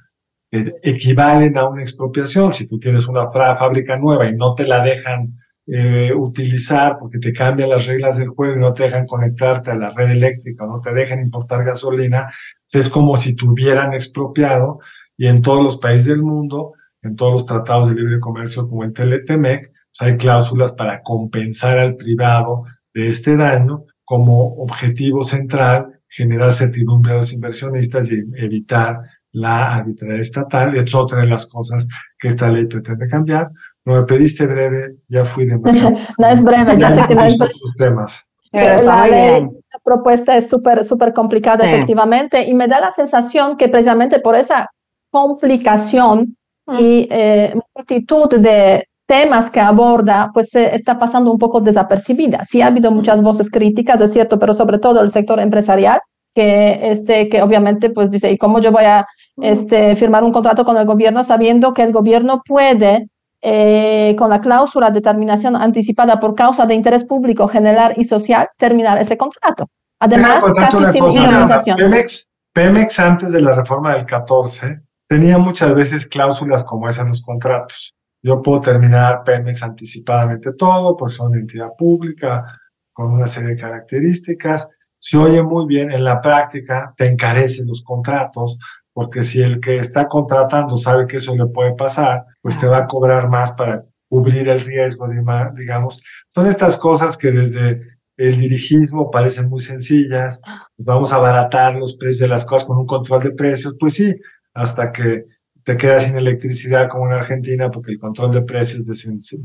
equivalen 0.53 1.57
a 1.57 1.69
una 1.69 1.83
expropiación. 1.83 2.53
Si 2.53 2.69
tú 2.69 2.79
tienes 2.79 3.07
una 3.07 3.31
fábrica 3.31 3.97
nueva 3.97 4.27
y 4.27 4.37
no 4.37 4.55
te 4.55 4.67
la 4.67 4.85
dejan 4.85 5.39
eh, 5.67 6.13
utilizar 6.15 6.99
porque 6.99 7.19
te 7.19 7.33
cambian 7.33 7.71
las 7.71 7.87
reglas 7.87 8.19
del 8.19 8.29
juego 8.29 8.57
y 8.57 8.61
no 8.61 8.75
te 8.75 8.85
dejan 8.85 9.07
conectarte 9.07 9.71
a 9.71 9.75
la 9.75 9.91
red 9.91 10.11
eléctrica, 10.11 10.67
no 10.67 10.81
te 10.81 10.93
dejan 10.93 11.21
importar 11.21 11.65
gasolina, 11.65 12.29
es 12.71 12.89
como 12.89 13.17
si 13.17 13.35
tuvieran 13.35 13.95
expropiado 13.95 14.81
y 15.17 15.27
en 15.27 15.41
todos 15.41 15.63
los 15.63 15.79
países 15.79 16.07
del 16.07 16.23
mundo, 16.23 16.73
en 17.03 17.17
todos 17.17 17.33
los 17.33 17.47
tratados 17.47 17.89
de 17.89 17.95
libre 17.95 18.21
comercio 18.21 18.69
como 18.69 18.85
el 18.85 18.93
TLTMEC, 18.93 19.73
pues 19.73 20.01
hay 20.01 20.17
cláusulas 20.17 20.73
para 20.73 21.03
compensar 21.03 21.79
al 21.79 21.97
privado 21.97 22.65
de 22.93 23.09
este 23.09 23.37
daño 23.37 23.85
como 24.05 24.55
objetivo 24.57 25.23
central, 25.23 26.01
generar 26.09 26.53
certidumbre 26.53 27.13
a 27.13 27.17
los 27.19 27.33
inversionistas 27.33 28.11
y 28.11 28.23
evitar 28.37 28.99
la 29.33 29.77
arbitrariedad 29.77 30.21
estatal. 30.21 30.77
Es 30.77 30.95
otra 30.95 31.21
de 31.21 31.27
las 31.27 31.47
cosas 31.47 31.89
que 32.19 32.29
esta 32.29 32.49
ley 32.49 32.67
pretende 32.67 33.09
cambiar. 33.09 33.51
No 33.85 33.95
me 33.95 34.03
pediste 34.05 34.47
breve, 34.47 34.97
ya 35.09 35.25
fui 35.25 35.47
demasiado. 35.47 35.97
no 36.19 36.27
es 36.27 36.43
breve, 36.43 36.77
ya 36.79 36.95
sé 36.95 37.09
que 37.09 37.15
no 37.15 37.25
es 37.25 37.39
breve. 37.39 37.55
temas. 37.79 38.25
la, 38.53 39.07
ley, 39.09 39.43
la 39.43 39.79
propuesta 39.83 40.37
es 40.37 40.49
súper, 40.49 40.85
súper 40.85 41.13
complicada, 41.13 41.65
efectivamente, 41.69 42.45
y 42.45 42.55
me 42.55 42.69
da 42.69 42.81
la 42.81 42.93
sensación 42.93 43.57
que 43.57 43.69
precisamente 43.69 44.21
por 44.21 44.37
esa 44.37 44.71
complicación 45.11 46.37
mm. 46.67 46.77
y 46.79 47.09
eh, 47.11 47.55
multitud 47.75 48.29
de 48.39 48.87
temas 49.07 49.51
que 49.51 49.61
aborda, 49.61 50.31
pues 50.33 50.51
se 50.51 50.75
está 50.75 50.99
pasando 50.99 51.31
un 51.31 51.39
poco 51.39 51.61
desapercibida. 51.61 52.45
Sí 52.45 52.63
ha 52.63 52.69
habido 52.69 52.91
muchas 52.91 53.21
voces 53.21 53.51
críticas, 53.51 54.01
es 54.01 54.13
cierto, 54.13 54.39
pero 54.39 54.55
sobre 54.55 54.79
todo 54.79 55.01
el 55.03 55.11
sector 55.11 55.41
empresarial, 55.41 56.01
que, 56.35 56.79
este, 56.91 57.29
que 57.29 57.43
obviamente 57.43 57.91
pues 57.91 58.11
dice, 58.11 58.31
¿y 58.31 58.39
cómo 58.39 58.61
yo 58.61 58.73
voy 58.73 58.85
a 58.85 59.07
este, 59.41 59.97
firmar 59.97 60.25
un 60.25 60.33
contrato 60.33 60.65
con 60.65 60.77
el 60.77 60.87
gobierno 60.87 61.25
sabiendo 61.25 61.73
que 61.73 61.83
el 61.83 61.93
gobierno 61.93 62.43
puede, 62.47 63.09
eh, 63.41 64.15
con 64.19 64.31
la 64.31 64.41
cláusula 64.41 64.91
de 64.91 65.01
terminación 65.01 65.57
anticipada 65.57 66.21
por 66.21 66.35
causa 66.35 66.67
de 66.67 66.75
interés 66.75 67.05
público 67.05 67.49
general 67.49 67.95
y 67.97 68.05
social, 68.05 68.49
terminar 68.57 68.99
ese 68.99 69.17
contrato? 69.17 69.69
Además, 70.01 70.45
casi 70.55 70.85
sin 70.87 71.05
indemnización. 71.05 71.77
Pemex, 71.77 72.31
Pemex 72.53 72.99
antes 72.99 73.33
de 73.33 73.41
la 73.41 73.55
reforma 73.55 73.95
del 73.95 74.05
14 74.05 74.81
tenía 75.09 75.39
muchas 75.39 75.75
veces 75.75 76.07
cláusulas 76.07 76.65
como 76.65 76.89
esas 76.89 77.05
en 77.05 77.09
los 77.09 77.23
contratos. 77.23 77.95
Yo 78.23 78.41
puedo 78.41 78.61
terminar 78.61 79.25
Pemex 79.25 79.63
anticipadamente 79.63 80.53
todo, 80.53 80.97
por 80.97 81.11
ser 81.11 81.27
una 81.27 81.39
entidad 81.39 81.71
pública, 81.77 82.45
con 82.93 83.13
una 83.13 83.27
serie 83.27 83.51
de 83.51 83.61
características 83.61 84.69
se 85.03 85.19
oye 85.19 85.43
muy 85.43 85.67
bien, 85.67 85.91
en 85.91 86.05
la 86.05 86.21
práctica 86.21 86.95
te 86.97 87.07
encarecen 87.07 87.67
los 87.67 87.83
contratos, 87.83 88.57
porque 88.93 89.23
si 89.23 89.41
el 89.41 89.61
que 89.61 89.79
está 89.79 90.09
contratando 90.09 90.77
sabe 90.77 91.07
que 91.07 91.17
eso 91.17 91.35
le 91.35 91.47
puede 91.47 91.75
pasar, 91.75 92.25
pues 92.41 92.59
te 92.59 92.67
va 92.67 92.79
a 92.79 92.87
cobrar 92.87 93.29
más 93.29 93.53
para 93.53 93.85
cubrir 94.09 94.49
el 94.49 94.61
riesgo, 94.61 95.09
digamos. 95.55 96.03
Son 96.29 96.47
estas 96.47 96.77
cosas 96.77 97.17
que 97.17 97.31
desde 97.31 97.81
el 98.19 98.39
dirigismo 98.39 99.11
parecen 99.11 99.49
muy 99.49 99.61
sencillas, 99.61 100.41
pues 100.77 100.87
vamos 100.87 101.13
a 101.13 101.17
abaratar 101.17 101.77
los 101.77 101.97
precios 101.97 102.21
de 102.21 102.29
las 102.29 102.45
cosas 102.45 102.67
con 102.67 102.79
un 102.79 102.87
control 102.87 103.23
de 103.23 103.31
precios, 103.33 103.75
pues 103.81 103.95
sí, 103.95 104.15
hasta 104.53 104.93
que 104.93 105.25
te 105.65 105.77
quedas 105.77 106.05
sin 106.05 106.17
electricidad 106.17 106.89
como 106.89 107.07
en 107.07 107.15
Argentina, 107.15 107.71
porque 107.71 107.93
el 107.93 107.99
control 107.99 108.33
de 108.33 108.43
precios 108.43 108.85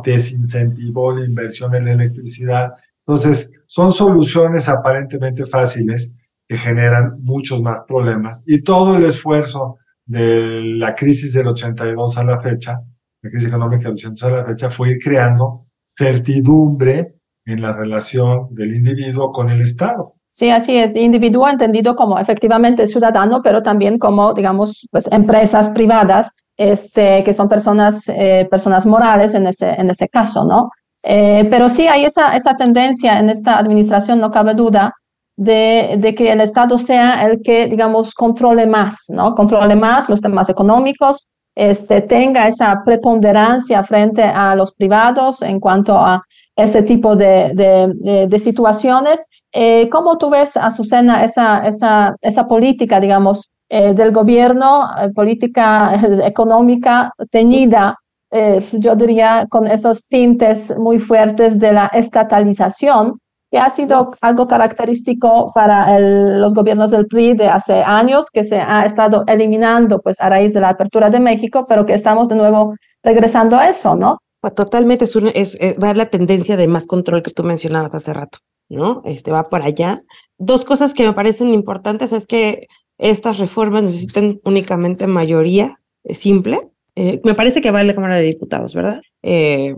desincentivó 0.04 1.14
la 1.14 1.26
inversión 1.26 1.74
en 1.76 1.86
la 1.86 1.94
electricidad. 1.94 2.74
Entonces, 3.06 3.52
son 3.68 3.94
soluciones 3.94 4.68
aparentemente 4.68 5.46
fáciles 5.46 6.12
que 6.48 6.58
generan 6.58 7.18
muchos 7.22 7.62
más 7.62 7.80
problemas 7.88 8.42
y 8.46 8.62
todo 8.64 8.96
el 8.98 9.06
esfuerzo 9.06 9.78
de 10.06 10.62
la 10.78 10.96
crisis 10.96 11.34
del 11.34 11.48
82 11.48 12.18
a 12.18 12.24
la 12.24 12.40
fecha, 12.42 12.80
la 13.22 13.30
crisis 13.30 13.50
económica 13.50 13.84
del 13.84 13.94
82 13.94 14.24
a 14.24 14.38
la 14.38 14.46
fecha, 14.46 14.70
fue 14.70 14.98
creando 14.98 15.66
certidumbre 15.88 17.16
en 17.46 17.62
la 17.62 17.74
relación 17.74 18.48
del 18.52 18.76
individuo 18.76 19.32
con 19.32 19.50
el 19.50 19.62
Estado. 19.62 20.14
Sí, 20.32 20.50
así 20.50 20.78
es. 20.78 20.96
Individuo 20.96 21.50
entendido 21.50 21.96
como 21.96 22.20
efectivamente 22.20 22.86
ciudadano, 22.86 23.42
pero 23.42 23.64
también 23.64 23.98
como, 23.98 24.34
digamos, 24.34 24.88
pues, 24.92 25.12
empresas 25.12 25.70
privadas, 25.70 26.32
este, 26.56 27.24
que 27.24 27.34
son 27.34 27.50
personas, 27.50 28.08
eh, 28.10 28.48
personas 28.50 28.86
morales 28.86 29.34
en 29.34 29.48
ese, 29.48 29.70
en 29.70 29.90
ese 29.90 30.08
caso, 30.08 30.46
¿no? 30.46 30.70
Eh, 31.04 31.48
pero 31.50 31.70
sí 31.70 31.88
hay 31.88 32.06
esa, 32.06 32.36
esa 32.36 32.56
tendencia 32.56 33.20
en 33.20 33.30
esta 33.30 33.58
administración, 33.58 34.20
no 34.20 34.30
cabe 34.30 34.54
duda, 34.54 34.94
de, 35.38 35.96
de, 36.00 36.16
que 36.16 36.32
el 36.32 36.42
Estado 36.42 36.78
sea 36.78 37.26
el 37.26 37.42
que, 37.42 37.68
digamos, 37.68 38.14
controle 38.14 38.66
más, 38.66 39.06
¿no? 39.10 39.36
Controle 39.36 39.76
más 39.76 40.10
los 40.10 40.22
temas 40.22 40.50
económicos, 40.50 41.28
este, 41.56 42.02
tenga 42.02 42.48
esa 42.48 42.84
preponderancia 42.84 43.84
frente 43.84 44.24
a 44.24 44.56
los 44.56 44.74
privados 44.74 45.42
en 45.42 45.60
cuanto 45.60 45.98
a 45.98 46.22
ese 46.56 46.82
tipo 46.84 47.16
de, 47.16 47.52
de, 48.30 48.40
situaciones. 48.40 49.26
Eh, 49.52 49.90
¿Cómo 49.90 50.18
tú 50.18 50.30
ves, 50.30 50.58
Azucena, 50.58 51.24
esa, 51.24 51.68
esa, 51.68 52.16
esa 52.22 52.48
política, 52.48 53.00
digamos, 53.00 53.50
eh, 53.70 53.94
del 53.94 54.12
gobierno, 54.12 54.88
eh, 55.00 55.10
política 55.14 55.96
económica 56.26 57.12
teñida, 57.32 57.96
yo 58.74 58.96
diría, 58.96 59.46
con 59.50 59.68
esos 59.68 60.06
tintes 60.06 60.78
muy 60.78 61.00
fuertes 61.00 61.58
de 61.60 61.72
la 61.72 61.88
estatalización, 61.88 63.20
que 63.50 63.58
ha 63.58 63.70
sido 63.70 64.12
algo 64.22 64.48
característico 64.48 65.52
para 65.54 66.00
los 66.00 66.54
gobiernos 66.54 66.92
del 66.92 67.08
PRI 67.08 67.34
de 67.34 67.48
hace 67.48 67.82
años, 67.82 68.30
que 68.32 68.44
se 68.44 68.60
ha 68.60 68.86
estado 68.86 69.24
eliminando 69.28 70.00
pues 70.02 70.20
a 70.20 70.30
raíz 70.30 70.54
de 70.54 70.62
la 70.62 70.70
apertura 70.70 71.10
de 71.10 71.20
México, 71.20 71.66
pero 71.68 71.86
que 71.86 71.94
estamos 71.94 72.28
de 72.28 72.36
nuevo 72.36 72.76
regresando 73.04 73.58
a 73.58 73.70
eso, 73.70 73.96
¿no? 73.96 74.20
Pues 74.42 74.54
totalmente 74.54 75.06
es, 75.06 75.16
es, 75.34 75.58
eh, 75.62 75.76
va 75.82 75.94
la 75.94 76.10
tendencia 76.10 76.58
de 76.58 76.68
más 76.68 76.86
control 76.86 77.24
que 77.24 77.32
tú 77.32 77.44
mencionabas 77.44 77.96
hace 77.96 78.14
rato, 78.14 78.40
¿no? 78.70 79.02
Este 79.06 79.32
va 79.32 79.50
por 79.50 79.62
allá. 79.62 80.04
Dos 80.38 80.66
cosas 80.66 80.94
que 80.94 81.08
me 81.08 81.14
parecen 81.14 81.50
importantes 81.50 82.14
es 82.14 82.28
que 82.28 82.68
estas 82.98 83.40
reformas 83.40 83.84
necesitan 83.84 84.40
únicamente 84.44 85.08
mayoría 85.08 85.80
simple. 86.10 86.62
Eh, 86.96 87.22
me 87.24 87.36
parece 87.36 87.62
que 87.62 87.72
va 87.72 87.80
a 87.80 87.84
la 87.84 87.96
Cámara 87.96 88.16
de 88.16 88.24
Diputados, 88.24 88.74
¿verdad? 88.74 89.02
Eh, 89.24 89.76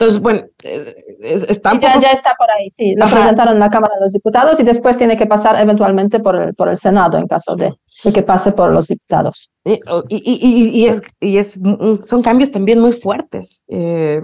entonces, 0.00 0.22
bueno, 0.22 0.40
eh, 0.64 0.94
eh, 1.22 1.44
está 1.50 1.78
ya, 1.78 2.00
ya, 2.00 2.12
está 2.12 2.34
por 2.38 2.50
ahí, 2.50 2.70
sí. 2.70 2.94
Lo 2.96 3.06
presentaron 3.06 3.52
en 3.52 3.60
la 3.60 3.68
Cámara 3.68 3.96
de 3.96 4.00
los 4.00 4.14
Diputados 4.14 4.58
y 4.58 4.62
después 4.62 4.96
tiene 4.96 5.14
que 5.14 5.26
pasar 5.26 5.60
eventualmente 5.60 6.20
por 6.20 6.36
el, 6.36 6.54
por 6.54 6.70
el 6.70 6.78
Senado 6.78 7.18
en 7.18 7.26
caso 7.26 7.54
de, 7.54 7.74
que 8.02 8.22
pase 8.22 8.52
por 8.52 8.70
los 8.70 8.88
diputados. 8.88 9.50
Y, 9.62 9.78
y, 10.08 10.88
y, 10.88 11.00
y 11.20 11.36
es, 11.36 11.60
son 12.00 12.22
cambios 12.22 12.50
también 12.50 12.80
muy 12.80 12.92
fuertes 12.92 13.62
eh, 13.68 14.22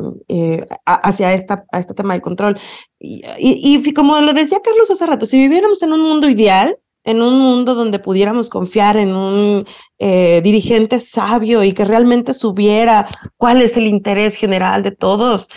hacia 0.86 1.34
esta, 1.34 1.66
a 1.70 1.78
este 1.78 1.92
tema 1.92 2.14
del 2.14 2.22
control. 2.22 2.58
Y, 2.98 3.92
como 3.92 4.18
lo 4.22 4.32
decía 4.32 4.62
Carlos 4.64 4.90
hace 4.90 5.04
rato, 5.04 5.26
si 5.26 5.36
viviéramos 5.36 5.82
en 5.82 5.92
un 5.92 6.00
mundo 6.00 6.26
ideal, 6.26 6.78
en 7.06 7.22
un 7.22 7.38
mundo 7.38 7.74
donde 7.74 7.98
pudiéramos 7.98 8.50
confiar 8.50 8.98
en 8.98 9.14
un 9.16 9.64
eh, 9.98 10.40
dirigente 10.42 10.98
sabio 10.98 11.62
y 11.62 11.72
que 11.72 11.84
realmente 11.84 12.34
supiera 12.34 13.06
cuál 13.36 13.62
es 13.62 13.76
el 13.76 13.86
interés 13.86 14.34
general 14.34 14.82
de 14.82 14.90
todos, 14.90 15.48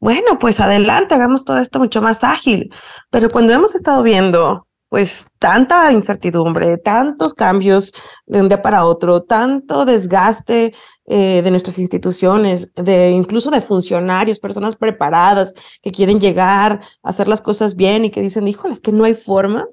bueno, 0.00 0.38
pues 0.38 0.60
adelante, 0.60 1.14
hagamos 1.14 1.44
todo 1.44 1.58
esto 1.58 1.78
mucho 1.78 2.00
más 2.00 2.24
ágil. 2.24 2.70
Pero 3.10 3.30
cuando 3.30 3.52
hemos 3.52 3.74
estado 3.74 4.02
viendo 4.02 4.66
pues 4.92 5.26
tanta 5.38 5.90
incertidumbre, 5.90 6.76
tantos 6.76 7.32
cambios 7.32 7.94
de 8.26 8.42
un 8.42 8.48
día 8.50 8.60
para 8.60 8.84
otro, 8.84 9.22
tanto 9.22 9.86
desgaste 9.86 10.74
eh, 11.06 11.40
de 11.42 11.50
nuestras 11.50 11.78
instituciones, 11.78 12.70
de 12.74 13.10
incluso 13.10 13.50
de 13.50 13.62
funcionarios, 13.62 14.38
personas 14.38 14.76
preparadas 14.76 15.54
que 15.82 15.92
quieren 15.92 16.20
llegar 16.20 16.80
a 17.02 17.08
hacer 17.08 17.26
las 17.26 17.40
cosas 17.40 17.74
bien 17.74 18.04
y 18.04 18.10
que 18.10 18.20
dicen, 18.20 18.46
híjole, 18.46 18.74
es 18.74 18.82
que 18.82 18.92
no 18.92 19.04
hay 19.04 19.14
forma, 19.14 19.66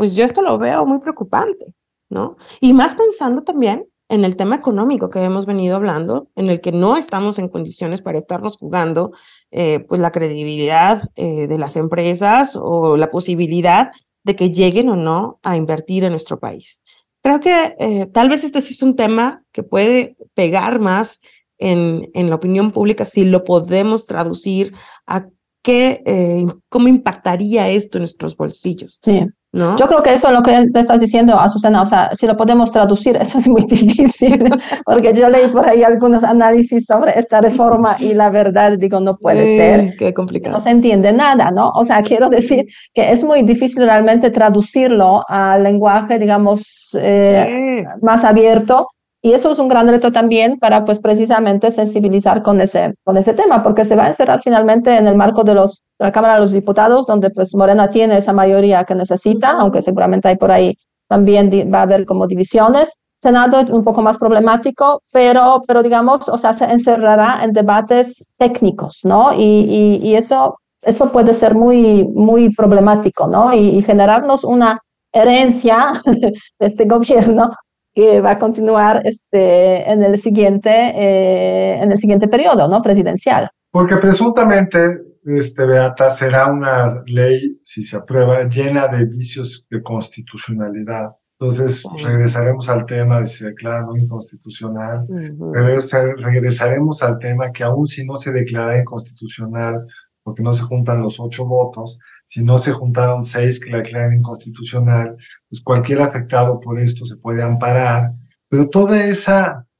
pues 0.00 0.14
yo 0.14 0.24
esto 0.24 0.40
lo 0.40 0.56
veo 0.56 0.86
muy 0.86 0.98
preocupante, 1.00 1.74
¿no? 2.08 2.38
Y 2.58 2.72
más 2.72 2.94
pensando 2.94 3.42
también 3.42 3.86
en 4.08 4.24
el 4.24 4.34
tema 4.34 4.56
económico 4.56 5.10
que 5.10 5.22
hemos 5.22 5.44
venido 5.44 5.76
hablando, 5.76 6.30
en 6.36 6.48
el 6.48 6.62
que 6.62 6.72
no 6.72 6.96
estamos 6.96 7.38
en 7.38 7.50
condiciones 7.50 8.00
para 8.00 8.16
estarnos 8.16 8.56
jugando 8.56 9.12
eh, 9.50 9.80
pues 9.80 10.00
la 10.00 10.10
credibilidad 10.10 11.10
eh, 11.16 11.46
de 11.46 11.58
las 11.58 11.76
empresas 11.76 12.56
o 12.58 12.96
la 12.96 13.10
posibilidad 13.10 13.90
de 14.24 14.36
que 14.36 14.50
lleguen 14.50 14.88
o 14.88 14.96
no 14.96 15.38
a 15.42 15.58
invertir 15.58 16.04
en 16.04 16.12
nuestro 16.12 16.38
país. 16.38 16.80
Creo 17.22 17.38
que 17.40 17.76
eh, 17.78 18.06
tal 18.06 18.30
vez 18.30 18.42
este 18.42 18.62
sí 18.62 18.72
es 18.72 18.82
un 18.82 18.96
tema 18.96 19.44
que 19.52 19.62
puede 19.62 20.16
pegar 20.32 20.80
más 20.80 21.20
en, 21.58 22.08
en 22.14 22.30
la 22.30 22.36
opinión 22.36 22.72
pública 22.72 23.04
si 23.04 23.26
lo 23.26 23.44
podemos 23.44 24.06
traducir 24.06 24.72
a 25.06 25.26
qué, 25.62 26.46
cómo 26.70 26.88
impactaría 26.88 27.68
esto 27.68 27.98
en 27.98 28.04
nuestros 28.04 28.34
bolsillos. 28.34 28.98
Sí. 29.02 29.26
Yo 29.52 29.88
creo 29.88 30.02
que 30.02 30.12
eso 30.12 30.28
es 30.28 30.32
lo 30.32 30.42
que 30.42 30.68
te 30.72 30.78
estás 30.78 31.00
diciendo, 31.00 31.38
Azucena, 31.38 31.82
o 31.82 31.86
sea, 31.86 32.14
si 32.14 32.26
lo 32.26 32.36
podemos 32.36 32.70
traducir, 32.70 33.16
eso 33.20 33.38
es 33.38 33.48
muy 33.48 33.64
difícil, 33.64 34.38
porque 34.84 35.12
yo 35.12 35.28
leí 35.28 35.48
por 35.48 35.68
ahí 35.68 35.82
algunos 35.82 36.22
análisis 36.22 36.84
sobre 36.86 37.18
esta 37.18 37.40
reforma 37.40 37.96
y 37.98 38.14
la 38.14 38.30
verdad, 38.30 38.78
digo, 38.78 39.00
no 39.00 39.16
puede 39.16 39.56
ser. 39.56 39.96
Qué 39.98 40.14
complicado. 40.14 40.54
No 40.54 40.60
se 40.60 40.70
entiende 40.70 41.12
nada, 41.12 41.50
¿no? 41.50 41.70
O 41.70 41.84
sea, 41.84 42.02
quiero 42.02 42.28
decir 42.28 42.66
que 42.94 43.10
es 43.10 43.24
muy 43.24 43.42
difícil 43.42 43.84
realmente 43.84 44.30
traducirlo 44.30 45.22
al 45.28 45.64
lenguaje, 45.64 46.18
digamos, 46.18 46.90
eh, 46.94 47.84
más 48.02 48.24
abierto 48.24 48.88
y 49.22 49.32
eso 49.32 49.50
es 49.52 49.58
un 49.58 49.68
gran 49.68 49.86
reto 49.86 50.12
también 50.12 50.56
para, 50.58 50.84
pues, 50.86 50.98
precisamente 50.98 51.70
sensibilizar 51.70 52.42
con 52.42 52.58
ese, 52.60 52.94
con 53.04 53.18
ese 53.18 53.34
tema, 53.34 53.62
porque 53.62 53.84
se 53.84 53.94
va 53.94 54.04
a 54.04 54.08
encerrar 54.08 54.40
finalmente 54.42 54.96
en 54.96 55.06
el 55.06 55.14
marco 55.14 55.44
de, 55.44 55.54
los, 55.54 55.82
de 55.98 56.06
la 56.06 56.12
Cámara 56.12 56.34
de 56.34 56.40
los 56.40 56.52
Diputados, 56.52 57.06
donde, 57.06 57.28
pues, 57.30 57.54
Morena 57.54 57.90
tiene 57.90 58.16
esa 58.16 58.32
mayoría 58.32 58.84
que 58.84 58.94
necesita, 58.94 59.50
aunque 59.50 59.82
seguramente 59.82 60.28
hay 60.28 60.36
por 60.36 60.50
ahí 60.50 60.74
también 61.06 61.50
va 61.72 61.80
a 61.80 61.82
haber 61.82 62.06
como 62.06 62.26
divisiones. 62.26 62.92
Senado 63.22 63.60
es 63.60 63.68
un 63.68 63.84
poco 63.84 64.00
más 64.00 64.16
problemático, 64.16 65.02
pero, 65.12 65.62
pero 65.66 65.82
digamos, 65.82 66.26
o 66.30 66.38
sea, 66.38 66.54
se 66.54 66.64
encerrará 66.64 67.44
en 67.44 67.52
debates 67.52 68.24
técnicos, 68.38 69.00
¿no? 69.04 69.34
Y, 69.34 70.00
y, 70.02 70.14
eso, 70.14 70.56
eso 70.80 71.12
puede 71.12 71.34
ser 71.34 71.54
muy, 71.54 72.08
muy 72.14 72.54
problemático, 72.54 73.26
¿no? 73.26 73.52
Y, 73.52 73.76
y 73.76 73.82
generarnos 73.82 74.44
una 74.44 74.80
herencia 75.12 76.00
de 76.06 76.32
este 76.60 76.86
gobierno 76.86 77.50
que 77.94 78.20
va 78.20 78.32
a 78.32 78.38
continuar 78.38 79.02
este, 79.04 79.90
en, 79.90 80.02
el 80.02 80.18
siguiente, 80.18 80.70
eh, 80.70 81.82
en 81.82 81.90
el 81.90 81.98
siguiente 81.98 82.28
periodo 82.28 82.68
¿no? 82.68 82.82
presidencial. 82.82 83.50
Porque 83.70 83.96
presuntamente, 83.96 85.00
este, 85.24 85.64
Beata, 85.64 86.10
será 86.10 86.50
una 86.50 87.02
ley, 87.06 87.58
si 87.62 87.84
se 87.84 87.96
aprueba, 87.96 88.44
llena 88.44 88.88
de 88.88 89.06
vicios 89.06 89.66
de 89.70 89.82
constitucionalidad. 89.82 91.10
Entonces, 91.38 91.82
regresaremos 92.04 92.68
al 92.68 92.84
tema 92.84 93.20
de 93.20 93.26
si 93.26 93.38
se 93.38 93.46
declara 93.46 93.80
no 93.80 93.96
inconstitucional, 93.96 95.06
regresaremos 95.52 97.02
al 97.02 97.18
tema 97.18 97.50
que 97.50 97.64
aún 97.64 97.86
si 97.86 98.04
no 98.04 98.18
se 98.18 98.30
declara 98.30 98.78
inconstitucional, 98.78 99.86
porque 100.22 100.42
no 100.42 100.52
se 100.52 100.64
juntan 100.64 101.00
los 101.00 101.18
ocho 101.18 101.46
votos, 101.46 101.98
si 102.30 102.44
no 102.44 102.58
se 102.58 102.70
juntaron 102.70 103.24
seis 103.24 103.58
que 103.58 103.70
la 103.70 103.78
declaran 103.78 104.14
inconstitucional, 104.14 105.16
pues 105.48 105.60
cualquier 105.62 106.00
afectado 106.00 106.60
por 106.60 106.78
esto 106.78 107.04
se 107.04 107.16
puede 107.16 107.42
amparar, 107.42 108.12
pero 108.48 108.68
todo 108.68 108.94
ese 108.94 109.32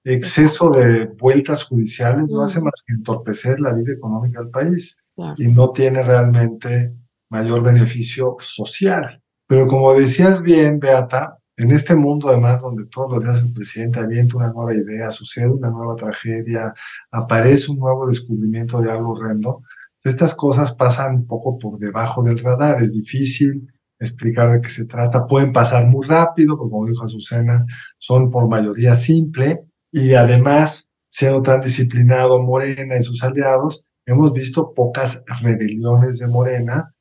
exceso 0.02 0.70
de 0.70 1.04
vueltas 1.16 1.62
judiciales 1.62 2.26
no 2.28 2.42
hace 2.42 2.60
más 2.60 2.74
que 2.84 2.94
entorpecer 2.94 3.60
la 3.60 3.72
vida 3.72 3.92
económica 3.92 4.40
del 4.40 4.50
país 4.50 5.00
y 5.36 5.46
no 5.46 5.70
tiene 5.70 6.02
realmente 6.02 6.92
mayor 7.30 7.62
beneficio 7.62 8.36
social. 8.40 9.22
Pero 9.46 9.68
como 9.68 9.94
decías 9.94 10.42
bien, 10.42 10.80
Beata, 10.80 11.38
en 11.56 11.70
este 11.70 11.94
mundo 11.94 12.30
además 12.30 12.62
donde 12.62 12.86
todos 12.86 13.12
los 13.12 13.22
días 13.22 13.42
el 13.42 13.52
presidente 13.52 14.00
avienta 14.00 14.38
una 14.38 14.52
nueva 14.52 14.74
idea, 14.74 15.12
sucede 15.12 15.46
una 15.46 15.70
nueva 15.70 15.94
tragedia, 15.94 16.74
aparece 17.12 17.70
un 17.70 17.78
nuevo 17.78 18.08
descubrimiento 18.08 18.80
de 18.80 18.90
algo 18.90 19.12
horrendo, 19.12 19.62
estas 20.04 20.34
cosas 20.34 20.74
pasan 20.74 21.14
un 21.16 21.26
poco 21.26 21.58
por 21.58 21.78
debajo 21.78 22.22
del 22.22 22.38
radar, 22.38 22.82
es 22.82 22.92
difícil 22.92 23.68
explicar 23.98 24.50
de 24.52 24.60
qué 24.62 24.70
se 24.70 24.86
trata, 24.86 25.26
pueden 25.26 25.52
pasar 25.52 25.86
muy 25.86 26.06
rápido, 26.06 26.56
como 26.56 26.86
dijo 26.86 27.04
Azucena, 27.04 27.66
son 27.98 28.30
por 28.30 28.48
mayoría 28.48 28.94
simple 28.94 29.60
y 29.92 30.14
además, 30.14 30.88
siendo 31.10 31.42
tan 31.42 31.60
disciplinado 31.60 32.40
Morena 32.40 32.96
y 32.96 33.02
sus 33.02 33.22
aliados, 33.22 33.84
hemos 34.06 34.32
visto 34.32 34.72
pocas 34.74 35.22
rebeliones 35.42 36.18
de 36.18 36.28
Morena 36.28 36.94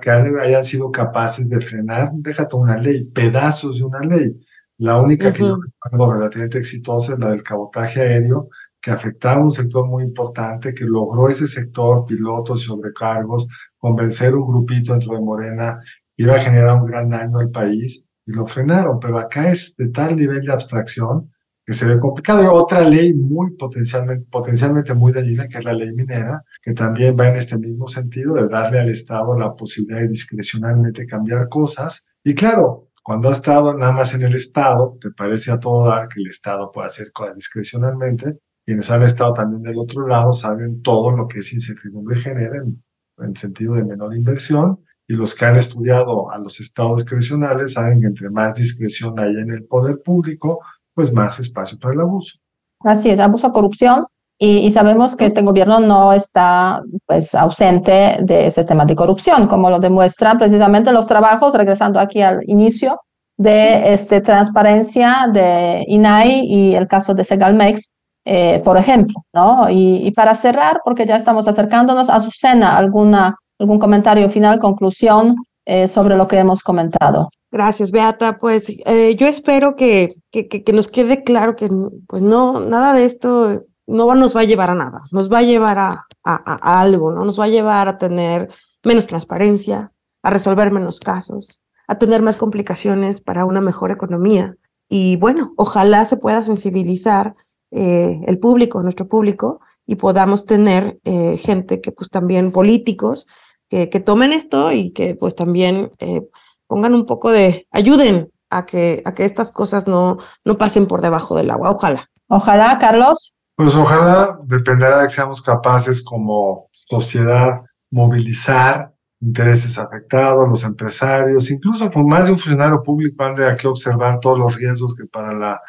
que 0.00 0.10
hayan 0.10 0.64
sido 0.64 0.90
capaces 0.90 1.48
de 1.48 1.60
frenar, 1.60 2.10
déjate 2.14 2.56
una 2.56 2.78
ley, 2.78 3.04
pedazos 3.06 3.76
de 3.76 3.84
una 3.84 4.00
ley. 4.00 4.40
La 4.78 5.00
única 5.02 5.32
que 5.32 5.40
yo 5.40 5.58
recuerdo 5.82 6.14
relativamente 6.14 6.58
exitosa 6.58 7.14
es 7.14 7.18
la 7.18 7.30
del 7.30 7.42
cabotaje 7.42 8.00
aéreo, 8.00 8.48
que 8.80 8.90
afectaba 8.90 9.42
un 9.42 9.52
sector 9.52 9.86
muy 9.86 10.04
importante, 10.04 10.74
que 10.74 10.84
logró 10.84 11.28
ese 11.28 11.48
sector, 11.48 12.06
pilotos 12.06 12.64
sobrecargos, 12.64 13.48
convencer 13.78 14.34
un 14.34 14.46
grupito 14.48 14.92
dentro 14.92 15.14
de 15.14 15.20
Morena 15.20 15.80
iba 16.18 16.34
a 16.34 16.40
generar 16.40 16.74
un 16.82 16.86
gran 16.86 17.10
daño 17.10 17.38
al 17.38 17.50
país 17.50 18.04
y 18.26 18.32
lo 18.32 18.46
frenaron. 18.46 19.00
Pero 19.00 19.18
acá 19.18 19.50
es 19.50 19.74
de 19.76 19.88
tal 19.88 20.16
nivel 20.16 20.44
de 20.44 20.52
abstracción 20.52 21.32
que 21.64 21.74
se 21.74 21.86
ve 21.86 21.98
complicado. 21.98 22.42
Y 22.42 22.46
otra 22.46 22.80
ley 22.80 23.14
muy 23.14 23.56
potencialmente, 23.56 24.26
potencialmente 24.30 24.94
muy 24.94 25.12
dañina, 25.12 25.48
que 25.48 25.58
es 25.58 25.64
la 25.64 25.72
ley 25.72 25.92
minera, 25.92 26.42
que 26.62 26.74
también 26.74 27.16
va 27.18 27.28
en 27.28 27.36
este 27.36 27.56
mismo 27.56 27.88
sentido 27.88 28.34
de 28.34 28.48
darle 28.48 28.80
al 28.80 28.90
Estado 28.90 29.38
la 29.38 29.54
posibilidad 29.54 30.00
de 30.00 30.08
discrecionalmente 30.08 31.06
cambiar 31.06 31.48
cosas. 31.48 32.06
Y 32.24 32.34
claro, 32.34 32.88
cuando 33.02 33.28
has 33.30 33.38
estado 33.38 33.72
nada 33.74 33.92
más 33.92 34.12
en 34.14 34.22
el 34.22 34.34
Estado, 34.34 34.98
te 35.00 35.10
parece 35.12 35.52
a 35.52 35.60
todo 35.60 35.88
dar 35.88 36.08
que 36.08 36.20
el 36.20 36.28
Estado 36.28 36.70
puede 36.72 36.88
hacer 36.88 37.12
cosas 37.12 37.36
discrecionalmente, 37.36 38.38
quienes 38.68 38.90
han 38.90 39.02
estado 39.02 39.32
también 39.32 39.62
del 39.62 39.78
otro 39.78 40.06
lado 40.06 40.34
saben 40.34 40.82
todo 40.82 41.10
lo 41.10 41.26
que 41.26 41.38
esa 41.38 41.54
incertidumbre 41.54 42.20
genera 42.20 42.54
en, 42.58 42.84
en 43.16 43.34
sentido 43.34 43.76
de 43.76 43.82
menor 43.82 44.14
inversión 44.14 44.78
y 45.06 45.14
los 45.14 45.34
que 45.34 45.46
han 45.46 45.56
estudiado 45.56 46.30
a 46.30 46.36
los 46.36 46.60
estados 46.60 46.98
discrecionales 46.98 47.72
saben 47.72 48.02
que 48.02 48.08
entre 48.08 48.28
más 48.28 48.54
discreción 48.56 49.18
hay 49.18 49.30
en 49.30 49.52
el 49.52 49.64
poder 49.64 50.02
público, 50.04 50.60
pues 50.92 51.10
más 51.14 51.40
espacio 51.40 51.78
para 51.78 51.94
el 51.94 52.00
abuso. 52.00 52.36
Así 52.80 53.08
es, 53.08 53.18
abuso, 53.20 53.50
corrupción. 53.54 54.04
Y, 54.38 54.58
y, 54.58 54.70
sabemos 54.70 55.16
que 55.16 55.24
este 55.24 55.40
gobierno 55.40 55.80
no 55.80 56.12
está 56.12 56.82
pues, 57.06 57.34
ausente 57.34 58.18
de 58.22 58.48
ese 58.48 58.64
tema 58.64 58.84
de 58.84 58.94
corrupción, 58.94 59.48
como 59.48 59.70
lo 59.70 59.80
demuestran 59.80 60.36
precisamente 60.36 60.92
los 60.92 61.06
trabajos, 61.06 61.54
regresando 61.54 61.98
aquí 61.98 62.20
al 62.20 62.42
inicio, 62.44 63.00
de 63.38 63.94
este, 63.94 64.20
transparencia 64.20 65.26
de 65.32 65.84
INAI 65.86 66.44
y 66.44 66.74
el 66.74 66.86
caso 66.86 67.14
de 67.14 67.24
Segalmex, 67.24 67.94
eh, 68.30 68.60
por 68.62 68.76
ejemplo. 68.76 69.24
¿no? 69.32 69.70
Y, 69.70 70.06
y, 70.06 70.10
para 70.10 70.34
cerrar, 70.34 70.82
porque 70.84 71.06
ya 71.06 71.16
estamos 71.16 71.48
acercándonos, 71.48 72.10
Azucena, 72.10 72.76
alguna, 72.76 73.38
algún 73.58 73.78
comentario 73.78 74.28
final, 74.28 74.58
conclusión 74.58 75.36
eh, 75.64 75.88
sobre 75.88 76.14
lo 76.14 76.28
que 76.28 76.38
hemos 76.38 76.62
comentado. 76.62 77.30
Gracias, 77.50 77.90
Beata. 77.90 78.36
Pues 78.36 78.66
eh, 78.84 79.16
yo 79.16 79.26
espero 79.26 79.76
que, 79.76 80.16
que, 80.30 80.46
que, 80.46 80.72
nos 80.74 80.88
quede 80.88 81.24
claro 81.24 81.56
que 81.56 81.70
pues 82.06 82.22
no, 82.22 82.60
nada 82.60 82.92
de 82.92 83.06
esto 83.06 83.62
no 83.86 84.14
nos 84.14 84.36
va 84.36 84.42
a 84.42 84.44
llevar 84.44 84.68
a 84.68 84.74
nada, 84.74 85.00
nos 85.10 85.32
va 85.32 85.38
a 85.38 85.42
llevar 85.42 85.78
a, 85.78 86.04
a, 86.22 86.58
a, 86.68 86.80
algo, 86.82 87.10
¿no? 87.12 87.24
Nos 87.24 87.40
va 87.40 87.44
a 87.44 87.48
llevar 87.48 87.88
a 87.88 87.96
tener 87.96 88.50
menos 88.84 89.06
transparencia, 89.06 89.90
a 90.22 90.28
resolver 90.28 90.70
menos 90.70 91.00
casos, 91.00 91.62
a 91.86 91.96
tener 91.96 92.20
más 92.20 92.36
complicaciones 92.36 93.22
para 93.22 93.46
una 93.46 93.62
mejor 93.62 93.90
economía. 93.90 94.54
Y 94.90 95.16
bueno, 95.16 95.52
ojalá 95.56 96.04
se 96.04 96.18
pueda 96.18 96.44
sensibilizar 96.44 97.34
eh, 97.70 98.20
el 98.26 98.38
público, 98.38 98.82
nuestro 98.82 99.08
público, 99.08 99.60
y 99.86 99.96
podamos 99.96 100.44
tener 100.44 100.98
eh, 101.04 101.36
gente 101.36 101.80
que 101.80 101.92
pues 101.92 102.10
también 102.10 102.52
políticos 102.52 103.26
que, 103.68 103.88
que, 103.88 104.00
tomen 104.00 104.32
esto 104.32 104.72
y 104.72 104.92
que 104.92 105.14
pues 105.14 105.34
también 105.34 105.92
eh, 105.98 106.22
pongan 106.66 106.94
un 106.94 107.06
poco 107.06 107.30
de, 107.30 107.66
ayuden 107.70 108.30
a 108.50 108.66
que, 108.66 109.02
a 109.04 109.14
que 109.14 109.24
estas 109.24 109.52
cosas 109.52 109.86
no, 109.86 110.18
no 110.44 110.58
pasen 110.58 110.86
por 110.86 111.00
debajo 111.00 111.36
del 111.36 111.50
agua. 111.50 111.70
Ojalá. 111.70 112.08
Ojalá, 112.28 112.76
Carlos. 112.78 113.34
Pues 113.56 113.74
ojalá 113.74 114.38
dependerá 114.46 114.98
de 115.00 115.08
que 115.08 115.14
seamos 115.14 115.42
capaces 115.42 116.02
como 116.04 116.68
sociedad 116.72 117.60
movilizar 117.90 118.92
intereses 119.20 119.78
afectados, 119.78 120.48
los 120.48 120.62
empresarios, 120.64 121.50
incluso 121.50 121.90
por 121.90 122.06
más 122.06 122.26
de 122.26 122.32
un 122.32 122.38
funcionario 122.38 122.82
público 122.82 123.24
han 123.24 123.34
de 123.34 123.48
aquí 123.48 123.66
observar 123.66 124.20
todos 124.20 124.38
los 124.38 124.54
riesgos 124.54 124.94
que 124.94 125.06
para 125.06 125.34
la 125.34 125.60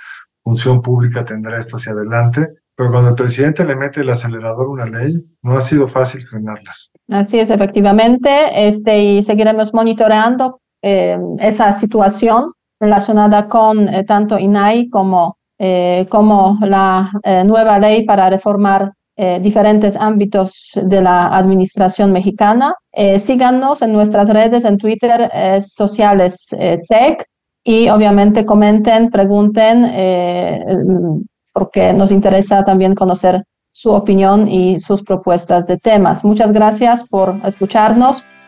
función 0.50 0.82
pública 0.82 1.24
tendrá 1.24 1.58
esto 1.58 1.78
hacia 1.78 1.94
adelante. 1.94 2.48
Pero 2.76 2.92
cuando 2.92 3.10
el 3.10 3.16
presidente 3.16 3.66
le 3.66 3.76
mete 3.76 4.02
el 4.02 4.10
acelerador 4.10 4.66
a 4.66 4.70
una 4.70 4.86
ley, 4.86 5.12
no 5.42 5.58
ha 5.58 5.62
sido 5.62 5.88
fácil 5.90 6.22
frenarlas. 6.30 6.90
Así 7.10 7.38
es, 7.38 7.50
efectivamente, 7.50 8.30
este, 8.68 9.04
y 9.04 9.24
seguiremos 9.24 9.74
monitoreando 9.74 10.62
eh, 10.82 11.18
esa 11.40 11.74
situación 11.74 12.54
relacionada 12.80 13.48
con 13.48 13.90
eh, 13.90 14.06
tanto 14.06 14.40
INAI 14.40 14.90
como 14.90 15.40
eh, 15.62 16.06
como 16.08 16.58
la 16.62 17.12
eh, 17.24 17.44
nueva 17.44 17.78
ley 17.80 18.06
para 18.06 18.30
reformar 18.30 18.94
eh, 19.18 19.40
diferentes 19.42 19.98
ámbitos 19.98 20.72
de 20.82 21.02
la 21.02 21.28
administración 21.38 22.14
mexicana. 22.14 22.74
síganos 23.20 23.82
en 23.82 23.92
nuestras 23.92 24.30
redes, 24.30 24.64
en 24.64 24.78
Twitter, 24.78 25.30
sociales 25.62 26.56
tech 26.88 27.26
y 27.70 27.88
obviamente 27.88 28.48
comenten, 28.48 29.12
pregunten, 29.12 29.92
porque 31.54 31.94
nos 31.94 32.12
interesa 32.12 32.64
también 32.64 32.96
conocer 32.96 33.44
su 33.72 33.92
opinión 33.92 34.48
y 34.48 34.80
sus 34.80 35.04
propuestas 35.04 35.68
de 35.68 35.78
temas. 35.78 36.26
Muchas 36.26 36.52
gracias 36.52 37.08
por 37.08 37.36
escucharnos 37.46 38.26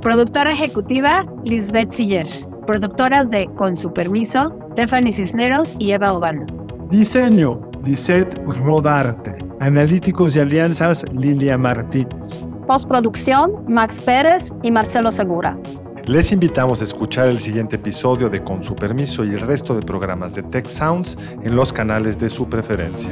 Productora 0.00 0.52
ejecutiva, 0.52 1.26
Lisbeth 1.44 1.92
Siller. 1.92 2.28
Productoras 2.66 3.28
de 3.30 3.46
Con 3.56 3.76
su 3.76 3.92
permiso, 3.92 4.56
Stephanie 4.70 5.12
Cisneros 5.12 5.74
y 5.80 5.90
Eva 5.90 6.12
Obano. 6.12 6.46
Diseño, 6.88 7.60
Lisette 7.84 8.38
Rodarte. 8.46 9.36
Analíticos 9.58 10.36
y 10.36 10.40
alianzas, 10.40 11.04
Lilia 11.12 11.58
Martínez. 11.58 12.46
Postproducción, 12.68 13.64
Max 13.66 14.00
Pérez 14.00 14.52
y 14.62 14.70
Marcelo 14.70 15.10
Segura. 15.10 15.58
Les 16.06 16.30
invitamos 16.30 16.80
a 16.80 16.84
escuchar 16.84 17.28
el 17.28 17.40
siguiente 17.40 17.74
episodio 17.74 18.28
de 18.30 18.44
Con 18.44 18.62
su 18.62 18.76
permiso 18.76 19.24
y 19.24 19.30
el 19.30 19.40
resto 19.40 19.74
de 19.74 19.82
programas 19.82 20.34
de 20.36 20.44
Tech 20.44 20.66
Sounds 20.66 21.18
en 21.42 21.56
los 21.56 21.72
canales 21.72 22.18
de 22.18 22.28
su 22.28 22.48
preferencia. 22.48 23.10